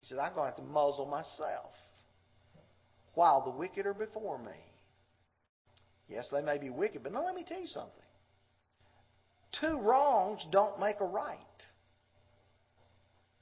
He 0.00 0.08
said, 0.08 0.18
I'm 0.18 0.34
going 0.34 0.50
to 0.50 0.56
have 0.56 0.64
to 0.64 0.72
muzzle 0.72 1.06
myself 1.06 1.72
while 3.14 3.44
the 3.44 3.50
wicked 3.50 3.86
are 3.86 3.94
before 3.94 4.38
me. 4.38 4.50
Yes, 6.12 6.28
they 6.30 6.42
may 6.42 6.58
be 6.58 6.70
wicked, 6.70 7.02
but 7.02 7.12
now 7.12 7.24
let 7.24 7.34
me 7.34 7.44
tell 7.46 7.60
you 7.60 7.66
something. 7.66 8.04
Two 9.60 9.80
wrongs 9.80 10.44
don't 10.50 10.78
make 10.78 11.00
a 11.00 11.04
right. 11.04 11.38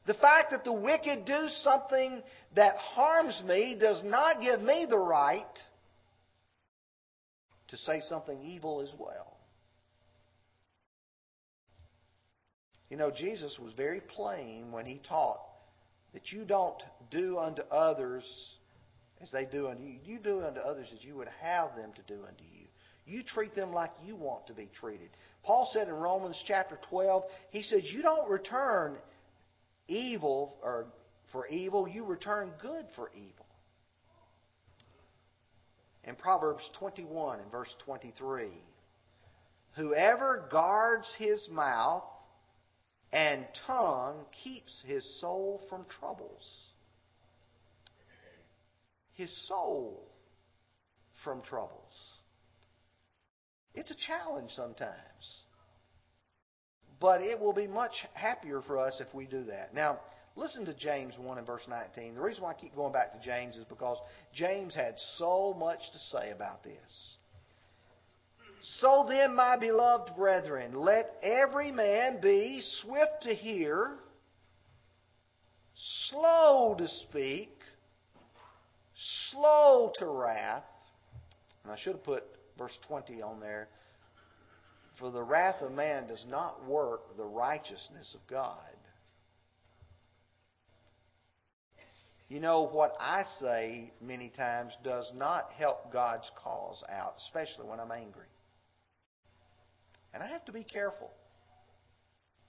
The 0.06 0.14
fact 0.14 0.50
that 0.50 0.64
the 0.64 0.72
wicked 0.72 1.24
do 1.24 1.48
something 1.48 2.22
that 2.56 2.76
harms 2.76 3.42
me 3.46 3.76
does 3.78 4.02
not 4.04 4.40
give 4.40 4.60
me 4.60 4.86
the 4.88 4.98
right 4.98 5.44
to 7.68 7.76
say 7.76 8.00
something 8.08 8.40
evil 8.40 8.80
as 8.80 8.92
well. 8.98 9.36
You 12.88 12.96
know, 12.96 13.12
Jesus 13.12 13.56
was 13.62 13.72
very 13.74 14.00
plain 14.00 14.72
when 14.72 14.84
he 14.84 15.00
taught 15.08 15.40
that 16.12 16.32
you 16.32 16.44
don't 16.44 16.82
do 17.10 17.38
unto 17.38 17.62
others 17.62 18.24
as 19.22 19.30
they 19.30 19.46
do 19.46 19.68
unto 19.68 19.84
you. 19.84 19.98
You 20.04 20.18
do 20.18 20.40
unto 20.42 20.58
others 20.58 20.88
as 20.92 21.04
you 21.04 21.16
would 21.16 21.28
have 21.40 21.76
them 21.76 21.92
to 21.94 22.02
do 22.12 22.24
unto 22.26 22.42
you. 22.42 22.59
You 23.06 23.22
treat 23.22 23.54
them 23.54 23.72
like 23.72 23.90
you 24.04 24.16
want 24.16 24.46
to 24.48 24.54
be 24.54 24.68
treated. 24.78 25.10
Paul 25.42 25.68
said 25.72 25.88
in 25.88 25.94
Romans 25.94 26.42
chapter 26.46 26.78
12, 26.90 27.24
he 27.50 27.62
says, 27.62 27.82
You 27.84 28.02
don't 28.02 28.28
return 28.30 28.96
evil 29.88 30.56
or 30.62 30.86
for 31.32 31.46
evil, 31.46 31.88
you 31.88 32.04
return 32.04 32.50
good 32.60 32.86
for 32.96 33.10
evil. 33.14 33.46
In 36.04 36.14
Proverbs 36.16 36.68
21 36.78 37.40
and 37.40 37.50
verse 37.50 37.74
23, 37.84 38.48
whoever 39.76 40.48
guards 40.50 41.08
his 41.18 41.46
mouth 41.50 42.04
and 43.12 43.46
tongue 43.66 44.24
keeps 44.42 44.82
his 44.86 45.20
soul 45.20 45.60
from 45.68 45.84
troubles. 46.00 46.68
His 49.14 49.30
soul 49.48 50.08
from 51.22 51.42
troubles. 51.42 52.09
It's 53.74 53.90
a 53.90 53.96
challenge 53.96 54.50
sometimes. 54.50 55.42
But 57.00 57.22
it 57.22 57.40
will 57.40 57.54
be 57.54 57.66
much 57.66 58.06
happier 58.12 58.60
for 58.60 58.78
us 58.78 59.00
if 59.00 59.12
we 59.14 59.26
do 59.26 59.44
that. 59.44 59.74
Now, 59.74 60.00
listen 60.36 60.66
to 60.66 60.74
James 60.74 61.14
1 61.18 61.38
and 61.38 61.46
verse 61.46 61.66
19. 61.68 62.14
The 62.14 62.20
reason 62.20 62.42
why 62.42 62.50
I 62.50 62.54
keep 62.54 62.74
going 62.74 62.92
back 62.92 63.12
to 63.12 63.24
James 63.24 63.56
is 63.56 63.64
because 63.64 63.96
James 64.34 64.74
had 64.74 64.94
so 65.16 65.56
much 65.58 65.80
to 65.92 65.98
say 65.98 66.30
about 66.30 66.62
this. 66.62 67.16
So 68.62 69.06
then, 69.08 69.34
my 69.34 69.56
beloved 69.56 70.14
brethren, 70.14 70.74
let 70.74 71.14
every 71.22 71.72
man 71.72 72.20
be 72.20 72.60
swift 72.82 73.22
to 73.22 73.34
hear, 73.34 73.96
slow 75.74 76.74
to 76.76 76.86
speak, 76.86 77.48
slow 79.30 79.90
to 79.94 80.06
wrath. 80.06 80.64
And 81.64 81.72
I 81.72 81.76
should 81.78 81.94
have 81.94 82.04
put 82.04 82.24
verse 82.60 82.78
20 82.88 83.22
on 83.22 83.40
there. 83.40 83.68
For 84.98 85.10
the 85.10 85.22
wrath 85.22 85.62
of 85.62 85.72
man 85.72 86.06
does 86.06 86.24
not 86.28 86.66
work 86.66 87.16
the 87.16 87.24
righteousness 87.24 88.14
of 88.14 88.20
God. 88.30 88.76
You 92.28 92.38
know, 92.38 92.68
what 92.70 92.92
I 93.00 93.22
say 93.40 93.92
many 94.02 94.30
times 94.36 94.76
does 94.84 95.10
not 95.16 95.50
help 95.56 95.90
God's 95.90 96.30
cause 96.44 96.84
out, 96.92 97.14
especially 97.16 97.66
when 97.66 97.80
I'm 97.80 97.90
angry. 97.90 98.28
And 100.12 100.22
I 100.22 100.28
have 100.28 100.44
to 100.44 100.52
be 100.52 100.62
careful 100.62 101.10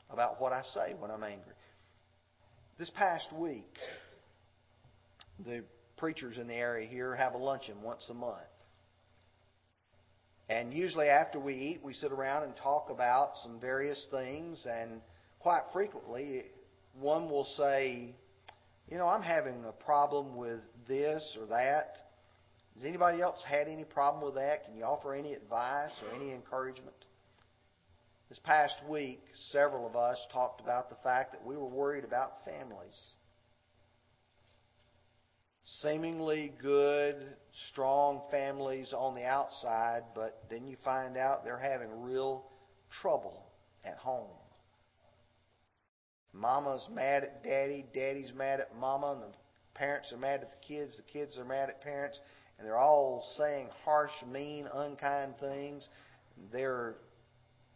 about 0.10 0.42
what 0.42 0.52
I 0.52 0.62
say 0.74 0.94
when 1.00 1.10
I'm 1.10 1.24
angry. 1.24 1.54
This 2.78 2.92
past 2.92 3.32
week, 3.34 3.74
the 5.46 5.64
preachers 5.98 6.38
in 6.38 6.48
the 6.48 6.56
area 6.56 6.88
here 6.88 7.16
have 7.16 7.34
a 7.34 7.38
luncheon 7.38 7.82
once 7.82 8.08
a 8.10 8.14
month. 8.14 8.51
And 10.52 10.74
usually 10.74 11.08
after 11.08 11.40
we 11.40 11.54
eat, 11.54 11.80
we 11.82 11.94
sit 11.94 12.12
around 12.12 12.44
and 12.44 12.54
talk 12.58 12.90
about 12.90 13.38
some 13.42 13.58
various 13.58 14.06
things. 14.12 14.68
And 14.70 15.00
quite 15.40 15.62
frequently, 15.72 16.42
one 17.00 17.30
will 17.30 17.46
say, 17.58 18.14
you 18.90 18.98
know, 18.98 19.08
I'm 19.08 19.22
having 19.22 19.64
a 19.64 19.72
problem 19.72 20.36
with 20.36 20.60
this 20.90 21.38
or 21.40 21.46
that. 21.48 21.96
Has 22.76 22.84
anybody 22.84 23.22
else 23.22 23.42
had 23.48 23.70
any 23.70 23.86
problem 23.86 24.26
with 24.26 24.36
that? 24.36 24.66
Can 24.66 24.76
you 24.76 24.84
offer 24.84 25.16
any 25.16 25.34
advice 25.34 25.94
or 26.04 26.14
any 26.18 26.34
encouragement? 26.34 26.96
This 28.28 28.40
past 28.44 28.76
week, 28.90 29.22
several 29.52 29.88
of 29.88 29.96
us 29.96 30.18
talked 30.34 30.60
about 30.60 30.90
the 30.90 30.98
fact 31.02 31.32
that 31.32 31.46
we 31.46 31.56
were 31.56 31.68
worried 31.68 32.04
about 32.04 32.44
families. 32.44 33.14
Seemingly 35.80 36.54
good, 36.62 37.16
strong 37.70 38.22
families 38.30 38.94
on 38.94 39.16
the 39.16 39.24
outside, 39.24 40.04
but 40.14 40.44
then 40.50 40.68
you 40.68 40.76
find 40.84 41.18
out 41.18 41.44
they're 41.44 41.58
having 41.58 42.02
real 42.02 42.46
trouble 43.02 43.46
at 43.86 43.98
home. 43.98 44.30
Mama's 46.34 46.88
mad 46.92 47.24
at 47.24 47.44
daddy, 47.44 47.86
daddy's 47.94 48.34
mad 48.34 48.60
at 48.60 48.76
mama, 48.76 49.14
and 49.14 49.22
the 49.22 49.38
parents 49.74 50.12
are 50.12 50.18
mad 50.18 50.42
at 50.42 50.52
the 50.52 50.68
kids, 50.68 50.98
the 50.98 51.04
kids 51.04 51.38
are 51.38 51.46
mad 51.46 51.70
at 51.70 51.82
parents, 51.82 52.20
and 52.58 52.68
they're 52.68 52.78
all 52.78 53.26
saying 53.38 53.70
harsh, 53.84 54.12
mean, 54.32 54.68
unkind 54.74 55.36
things. 55.40 55.88
They're 56.52 56.96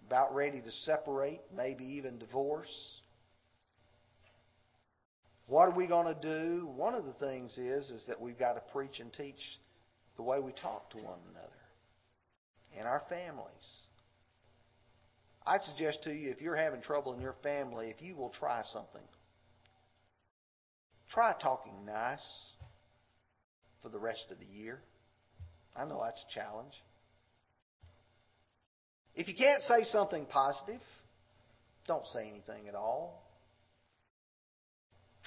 about 0.07 0.35
ready 0.35 0.61
to 0.61 0.71
separate, 0.71 1.41
maybe 1.55 1.85
even 1.85 2.19
divorce. 2.19 3.01
What 5.47 5.69
are 5.69 5.75
we 5.75 5.87
going 5.87 6.13
to 6.13 6.21
do? 6.21 6.67
One 6.75 6.95
of 6.95 7.05
the 7.05 7.13
things 7.13 7.57
is 7.57 7.89
is 7.89 8.05
that 8.07 8.19
we've 8.19 8.37
got 8.37 8.53
to 8.53 8.61
preach 8.71 8.99
and 8.99 9.13
teach 9.13 9.59
the 10.17 10.23
way 10.23 10.39
we 10.39 10.51
talk 10.53 10.89
to 10.91 10.97
one 10.97 11.19
another 11.31 12.79
in 12.79 12.85
our 12.85 13.03
families. 13.09 13.83
I'd 15.45 15.61
suggest 15.61 16.03
to 16.03 16.13
you 16.13 16.31
if 16.31 16.41
you're 16.41 16.55
having 16.55 16.81
trouble 16.81 17.13
in 17.13 17.21
your 17.21 17.35
family, 17.43 17.93
if 17.95 18.01
you 18.01 18.15
will 18.15 18.31
try 18.31 18.61
something, 18.73 19.03
try 21.11 21.35
talking 21.39 21.85
nice 21.85 22.25
for 23.83 23.89
the 23.89 23.99
rest 23.99 24.25
of 24.31 24.39
the 24.39 24.45
year. 24.45 24.79
I 25.75 25.85
know 25.85 26.01
that's 26.03 26.23
a 26.29 26.33
challenge. 26.33 26.73
If 29.13 29.27
you 29.27 29.35
can't 29.35 29.61
say 29.63 29.83
something 29.83 30.25
positive, 30.25 30.81
don't 31.87 32.05
say 32.07 32.27
anything 32.27 32.67
at 32.67 32.75
all. 32.75 33.24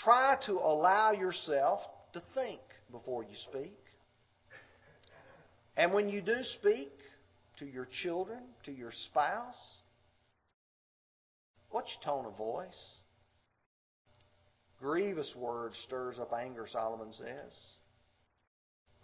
Try 0.02 0.36
to 0.46 0.52
allow 0.52 1.12
yourself 1.12 1.80
to 2.12 2.22
think 2.34 2.60
before 2.90 3.22
you 3.22 3.36
speak. 3.50 3.78
And 5.76 5.92
when 5.92 6.08
you 6.08 6.20
do 6.20 6.36
speak 6.60 6.92
to 7.58 7.66
your 7.66 7.86
children, 8.02 8.40
to 8.64 8.72
your 8.72 8.92
spouse, 9.06 9.78
What's 11.70 11.94
your 11.94 12.14
tone 12.14 12.26
of 12.26 12.36
voice? 12.36 12.96
Grievous 14.80 15.34
words 15.36 15.76
stirs 15.84 16.18
up 16.18 16.32
anger, 16.32 16.66
Solomon 16.70 17.12
says. 17.12 17.66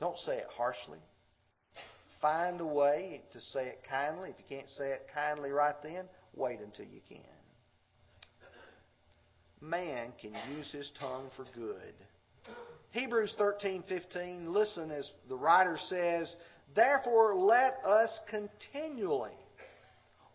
Don't 0.00 0.16
say 0.18 0.36
it 0.36 0.46
harshly. 0.56 0.98
Find 2.20 2.60
a 2.60 2.66
way 2.66 3.22
to 3.32 3.40
say 3.40 3.66
it 3.66 3.80
kindly. 3.88 4.30
If 4.30 4.36
you 4.38 4.56
can't 4.56 4.68
say 4.70 4.90
it 4.90 5.08
kindly 5.12 5.50
right 5.50 5.74
then, 5.82 6.08
wait 6.34 6.60
until 6.60 6.86
you 6.86 7.00
can. 7.08 7.20
Man 9.68 10.12
can 10.20 10.32
use 10.56 10.70
his 10.70 10.90
tongue 10.98 11.30
for 11.36 11.44
good. 11.54 11.94
Hebrews 12.90 13.34
13:15 13.38 14.52
listen 14.52 14.90
as 14.90 15.10
the 15.28 15.36
writer 15.36 15.78
says, 15.78 16.36
"Therefore 16.74 17.34
let 17.34 17.74
us 17.84 18.20
continually 18.28 19.36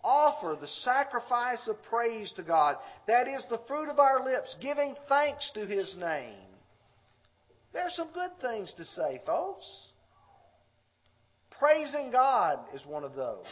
offer 0.04 0.58
the 0.60 0.68
sacrifice 0.68 1.68
of 1.68 1.82
praise 1.84 2.32
to 2.34 2.44
God. 2.44 2.78
That 3.08 3.28
is 3.28 3.46
the 3.50 3.62
fruit 3.68 3.89
of 3.89 4.00
our 4.00 4.24
lips, 4.24 4.56
giving 4.62 4.96
thanks 5.08 5.52
to 5.52 5.65
His 5.65 5.96
name. 5.98 6.46
There's 7.74 7.96
some 7.96 8.12
good 8.13 8.32
things 8.42 8.74
to 8.76 8.86
say, 8.86 9.22
folks. 9.26 9.65
Praising 11.60 12.12
God 12.12 12.60
is 12.74 12.86
one 12.86 13.04
of 13.04 13.15
those. 13.15 13.46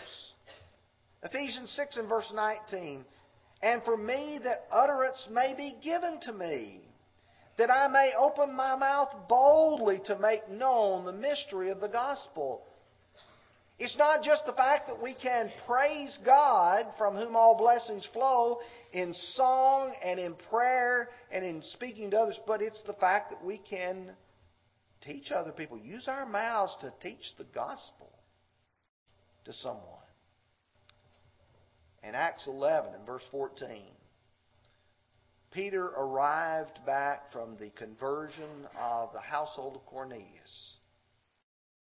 Ephesians 1.24 1.72
6 1.72 1.98
and 1.98 2.08
verse 2.08 2.32
19. 2.34 3.06
And 3.62 3.84
for 3.84 3.98
me 3.98 4.40
that 4.44 4.68
utterance 4.72 5.28
may 5.32 5.54
be 5.56 5.76
given 5.84 6.20
to 6.22 6.34
me, 6.34 6.82
that 7.58 7.72
I 7.72 7.88
may 7.88 8.12
open 8.18 8.56
my 8.56 8.76
mouth 8.76 9.14
boldly 9.28 10.00
to 10.06 10.20
make 10.20 10.50
known 10.50 11.06
the 11.06 11.12
mystery 11.12 11.70
of 11.70 11.80
the 11.80 11.88
gospel 11.88 12.64
it's 13.80 13.98
not 13.98 14.24
just 14.24 14.46
the 14.46 14.54
fact 14.54 14.88
that 14.88 15.02
we 15.02 15.14
can 15.14 15.52
praise 15.68 16.18
God, 16.26 16.86
from 16.98 17.16
whom 17.16 17.36
all 17.36 17.56
blessings 17.56 18.08
flow, 18.12 18.60
in 18.92 19.14
song 19.14 19.94
and 20.04 20.20
in 20.20 20.34
prayer 20.50 21.10
and 21.32 21.46
in 21.46 21.62
speaking 21.62 22.10
to 22.12 22.20
others, 22.20 22.40
but 22.48 22.62
it's 22.62 22.82
the 22.84 22.94
fact 22.94 23.30
that 23.30 23.44
we 23.44 23.60
can 23.60 24.14
teach 25.02 25.32
other 25.32 25.52
people, 25.52 25.78
use 25.78 26.08
our 26.08 26.26
mouths 26.26 26.76
to 26.82 26.92
teach 27.02 27.36
the 27.38 27.46
gospel 27.54 28.10
to 29.46 29.54
someone. 29.54 29.97
In 32.08 32.16
Acts 32.16 32.48
11 32.48 32.94
and 32.94 33.06
verse 33.06 33.24
14, 33.32 33.68
Peter 35.52 35.88
arrived 35.88 36.80
back 36.86 37.30
from 37.34 37.58
the 37.58 37.70
conversion 37.72 38.66
of 38.80 39.12
the 39.12 39.20
household 39.20 39.76
of 39.76 39.86
Cornelius. 39.86 40.78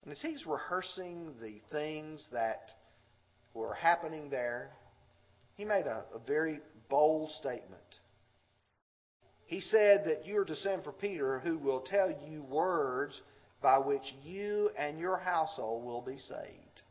And 0.03 0.11
as 0.11 0.21
he's 0.21 0.45
rehearsing 0.45 1.33
the 1.41 1.61
things 1.71 2.27
that 2.33 2.71
were 3.53 3.73
happening 3.73 4.29
there, 4.29 4.71
he 5.55 5.63
made 5.63 5.85
a, 5.85 6.03
a 6.13 6.19
very 6.27 6.59
bold 6.89 7.31
statement. 7.31 7.81
He 9.45 9.61
said 9.61 10.03
that 10.07 10.25
you 10.25 10.39
are 10.39 10.45
to 10.45 10.55
send 10.57 10.83
for 10.83 10.91
Peter, 10.91 11.39
who 11.39 11.57
will 11.57 11.81
tell 11.81 12.13
you 12.27 12.43
words 12.43 13.21
by 13.61 13.77
which 13.77 14.03
you 14.23 14.71
and 14.77 14.99
your 14.99 15.17
household 15.17 15.85
will 15.85 16.01
be 16.01 16.17
saved. 16.17 16.81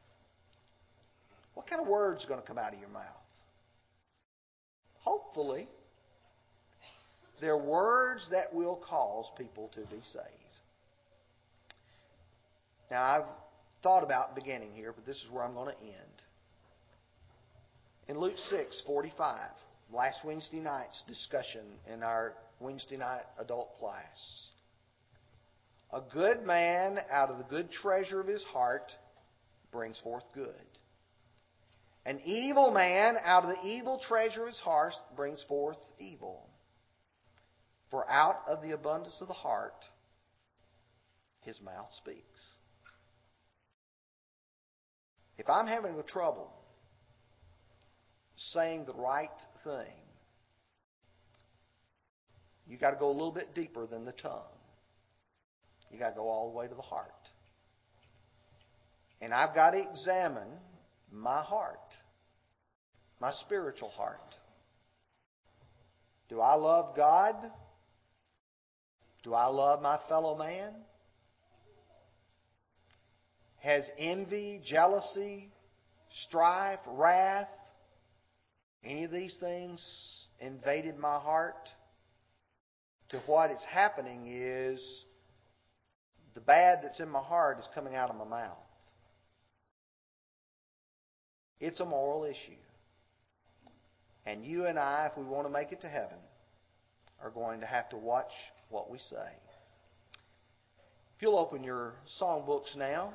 What 1.53 1.68
kind 1.68 1.83
of 1.83 1.88
words 1.88 2.25
are 2.25 2.29
going 2.29 2.40
to 2.40 2.46
come 2.46 2.59
out 2.59 2.72
of 2.72 2.81
your 2.81 2.88
mouth? 2.88 3.26
Hopefully, 5.07 5.69
they're 7.40 7.57
words 7.57 8.29
that 8.31 8.53
will 8.53 8.83
cause 8.88 9.27
people 9.38 9.71
to 9.75 9.81
be 9.83 10.01
saved. 10.12 10.27
Now, 12.90 13.03
I've 13.03 13.25
thought 13.83 14.03
about 14.03 14.35
beginning 14.35 14.73
here, 14.73 14.92
but 14.92 15.07
this 15.07 15.16
is 15.16 15.31
where 15.31 15.45
I'm 15.45 15.55
going 15.55 15.75
to 15.75 15.81
end. 15.81 16.23
In 18.09 18.19
Luke 18.19 18.38
6 18.51 18.83
45, 18.87 19.51
last 19.92 20.19
Wednesday 20.25 20.61
night's 20.61 21.03
discussion 21.07 21.64
in 21.92 22.03
our 22.03 22.35
Wednesday 22.61 22.97
night 22.97 23.23
adult 23.38 23.75
class. 23.79 24.49
A 25.92 26.01
good 26.12 26.42
man 26.45 26.99
out 27.11 27.31
of 27.31 27.38
the 27.38 27.45
good 27.45 27.71
treasure 27.71 28.21
of 28.21 28.27
his 28.27 28.42
heart 28.45 28.92
brings 29.73 29.99
forth 30.01 30.25
good. 30.35 30.55
An 32.07 32.21
evil 32.25 32.71
man 32.71 33.16
out 33.25 33.42
of 33.42 33.51
the 33.51 33.69
evil 33.69 33.99
treasure 33.99 34.42
of 34.42 34.47
his 34.47 34.61
heart 34.61 34.95
brings 35.16 35.42
forth 35.49 35.77
evil. 35.99 36.49
For 37.90 38.09
out 38.09 38.42
of 38.47 38.62
the 38.62 38.71
abundance 38.71 39.16
of 39.21 39.27
the 39.27 39.35
heart, 39.35 39.85
his 41.40 41.61
mouth 41.61 41.88
speaks. 41.97 42.40
If 45.37 45.51
I'm 45.51 45.66
having 45.66 46.01
trouble 46.07 46.53
saying 48.37 48.85
the 48.87 48.95
right 48.95 49.29
thing, 49.64 49.97
you 52.69 52.79
got 52.79 52.92
to 52.92 52.97
go 52.97 53.11
a 53.11 53.12
little 53.12 53.33
bit 53.33 53.53
deeper 53.53 53.85
than 53.85 54.05
the 54.05 54.12
tongue. 54.12 54.55
You 55.90 55.99
got 55.99 56.11
to 56.11 56.16
go 56.16 56.29
all 56.29 56.51
the 56.51 56.57
way 56.57 56.69
to 56.69 56.75
the 56.75 56.83
heart. 56.83 57.11
And 59.21 59.35
I've 59.35 59.55
got 59.57 59.73
to 59.73 59.81
examine 59.81 60.49
my 61.11 61.42
heart, 61.42 61.95
my 63.21 63.33
spiritual 63.45 63.90
heart. 63.90 64.35
Do 66.29 66.40
I 66.40 66.55
love 66.55 66.97
God? 66.97 67.37
Do 69.23 69.35
I 69.35 69.47
love 69.47 69.81
my 69.83 69.99
fellow 70.09 70.37
man? 70.37 70.73
Has 73.59 73.88
envy, 73.99 74.61
jealousy, 74.64 75.51
strife, 76.27 76.81
wrath, 76.87 77.49
any 78.85 79.05
of 79.05 79.11
these 79.11 79.37
things 79.40 80.29
invaded 80.40 80.97
my 80.99 81.19
heart? 81.19 81.69
To 83.11 83.19
what 83.27 83.51
is 83.51 83.62
happening 83.71 84.27
is 84.27 85.05
the 86.35 86.40
bad 86.40 86.81
that's 86.83 87.01
in 87.01 87.09
my 87.09 87.21
heart 87.21 87.59
is 87.59 87.69
coming 87.75 87.95
out 87.95 88.11
of 88.11 88.16
my 88.16 88.25
mouth. 88.25 88.59
It's 91.61 91.81
a 91.81 91.85
moral 91.85 92.25
issue. 92.25 92.59
And 94.27 94.45
you 94.45 94.66
and 94.66 94.79
I, 94.79 95.09
if 95.11 95.16
we 95.16 95.25
want 95.25 95.47
to 95.47 95.53
make 95.53 95.73
it 95.73 95.81
to 95.83 95.88
heaven, 95.88 96.19
are 97.23 97.31
going 97.31 97.61
to 97.61 97.66
have 97.66 97.88
to 97.90 97.97
watch 97.97 98.33
what 98.69 98.90
we 98.90 98.99
say. 98.99 99.33
If 101.16 101.23
you'll 101.23 101.38
open 101.38 101.64
your 101.64 101.95
songbooks 102.21 102.77
now, 102.77 103.14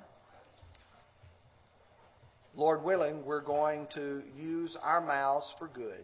Lord 2.56 2.84
willing, 2.84 3.24
we're 3.26 3.44
going 3.44 3.88
to 3.96 4.24
use 4.36 4.76
our 4.82 5.00
mouths 5.00 5.54
for 5.60 5.68
good. 5.68 6.04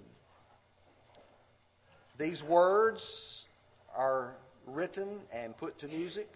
These 2.19 2.41
words 2.47 3.45
are 3.95 4.35
written 4.65 5.19
and 5.33 5.57
put 5.57 5.79
to 5.79 5.87
music 5.87 6.27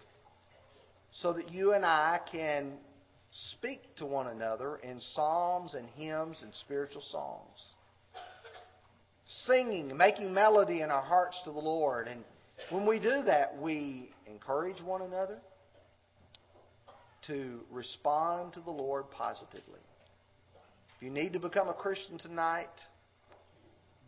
so 1.12 1.32
that 1.32 1.50
you 1.50 1.72
and 1.72 1.84
I 1.84 2.20
can 2.30 2.72
speak 3.32 3.80
to 3.96 4.06
one 4.06 4.28
another 4.28 4.76
in 4.76 5.00
psalms 5.00 5.74
and 5.74 5.88
hymns 5.90 6.40
and 6.42 6.52
spiritual 6.54 7.02
songs. 7.10 7.58
Singing, 9.46 9.96
making 9.96 10.34
melody 10.34 10.82
in 10.82 10.90
our 10.90 11.02
hearts 11.02 11.40
to 11.44 11.52
the 11.52 11.58
Lord. 11.58 12.08
And 12.08 12.22
when 12.70 12.86
we 12.86 12.98
do 12.98 13.22
that, 13.22 13.56
we 13.58 14.10
encourage 14.26 14.82
one 14.82 15.02
another 15.02 15.38
to 17.28 17.60
respond 17.70 18.52
to 18.54 18.60
the 18.60 18.70
Lord 18.70 19.10
positively. 19.10 19.80
If 20.96 21.02
you 21.02 21.10
need 21.10 21.32
to 21.32 21.38
become 21.38 21.68
a 21.68 21.74
Christian 21.74 22.18
tonight, 22.18 22.66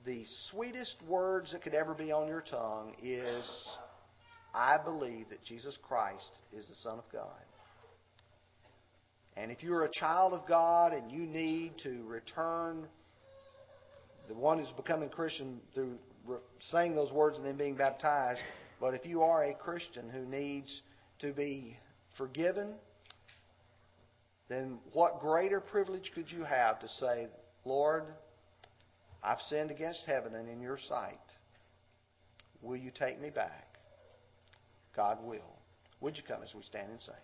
the 0.04 0.24
sweetest 0.50 0.96
words 1.08 1.52
that 1.52 1.62
could 1.62 1.74
ever 1.74 1.94
be 1.94 2.12
on 2.12 2.28
your 2.28 2.42
tongue 2.42 2.94
is, 3.02 3.48
I 4.54 4.76
believe 4.84 5.30
that 5.30 5.42
Jesus 5.44 5.78
Christ 5.82 6.38
is 6.52 6.68
the 6.68 6.74
Son 6.74 6.98
of 6.98 7.04
God. 7.10 7.40
And 9.36 9.50
if 9.50 9.62
you're 9.62 9.84
a 9.84 9.90
child 9.90 10.32
of 10.32 10.46
God 10.46 10.92
and 10.92 11.10
you 11.10 11.26
need 11.26 11.72
to 11.82 12.04
return 12.04 12.86
the 14.28 14.34
one 14.34 14.58
who's 14.58 14.70
becoming 14.76 15.08
Christian 15.08 15.60
through 15.74 15.98
saying 16.70 16.94
those 16.94 17.12
words 17.12 17.36
and 17.36 17.46
then 17.46 17.56
being 17.56 17.76
baptized, 17.76 18.40
but 18.80 18.94
if 18.94 19.04
you 19.04 19.22
are 19.22 19.44
a 19.44 19.54
Christian 19.54 20.08
who 20.08 20.24
needs 20.24 20.82
to 21.20 21.32
be 21.32 21.76
forgiven, 22.16 22.74
then 24.48 24.78
what 24.92 25.20
greater 25.20 25.60
privilege 25.60 26.10
could 26.14 26.30
you 26.30 26.44
have 26.44 26.80
to 26.80 26.88
say, 26.88 27.28
Lord, 27.64 28.04
I've 29.22 29.40
sinned 29.48 29.70
against 29.70 30.04
heaven 30.06 30.34
and 30.34 30.48
in 30.48 30.60
your 30.60 30.78
sight. 30.88 31.18
Will 32.62 32.76
you 32.76 32.90
take 32.94 33.20
me 33.20 33.30
back? 33.30 33.66
God 34.94 35.18
will. 35.24 35.58
Would 36.00 36.16
you 36.16 36.22
come 36.26 36.42
as 36.42 36.54
we 36.54 36.62
stand 36.62 36.90
and 36.90 37.00
sing? 37.00 37.14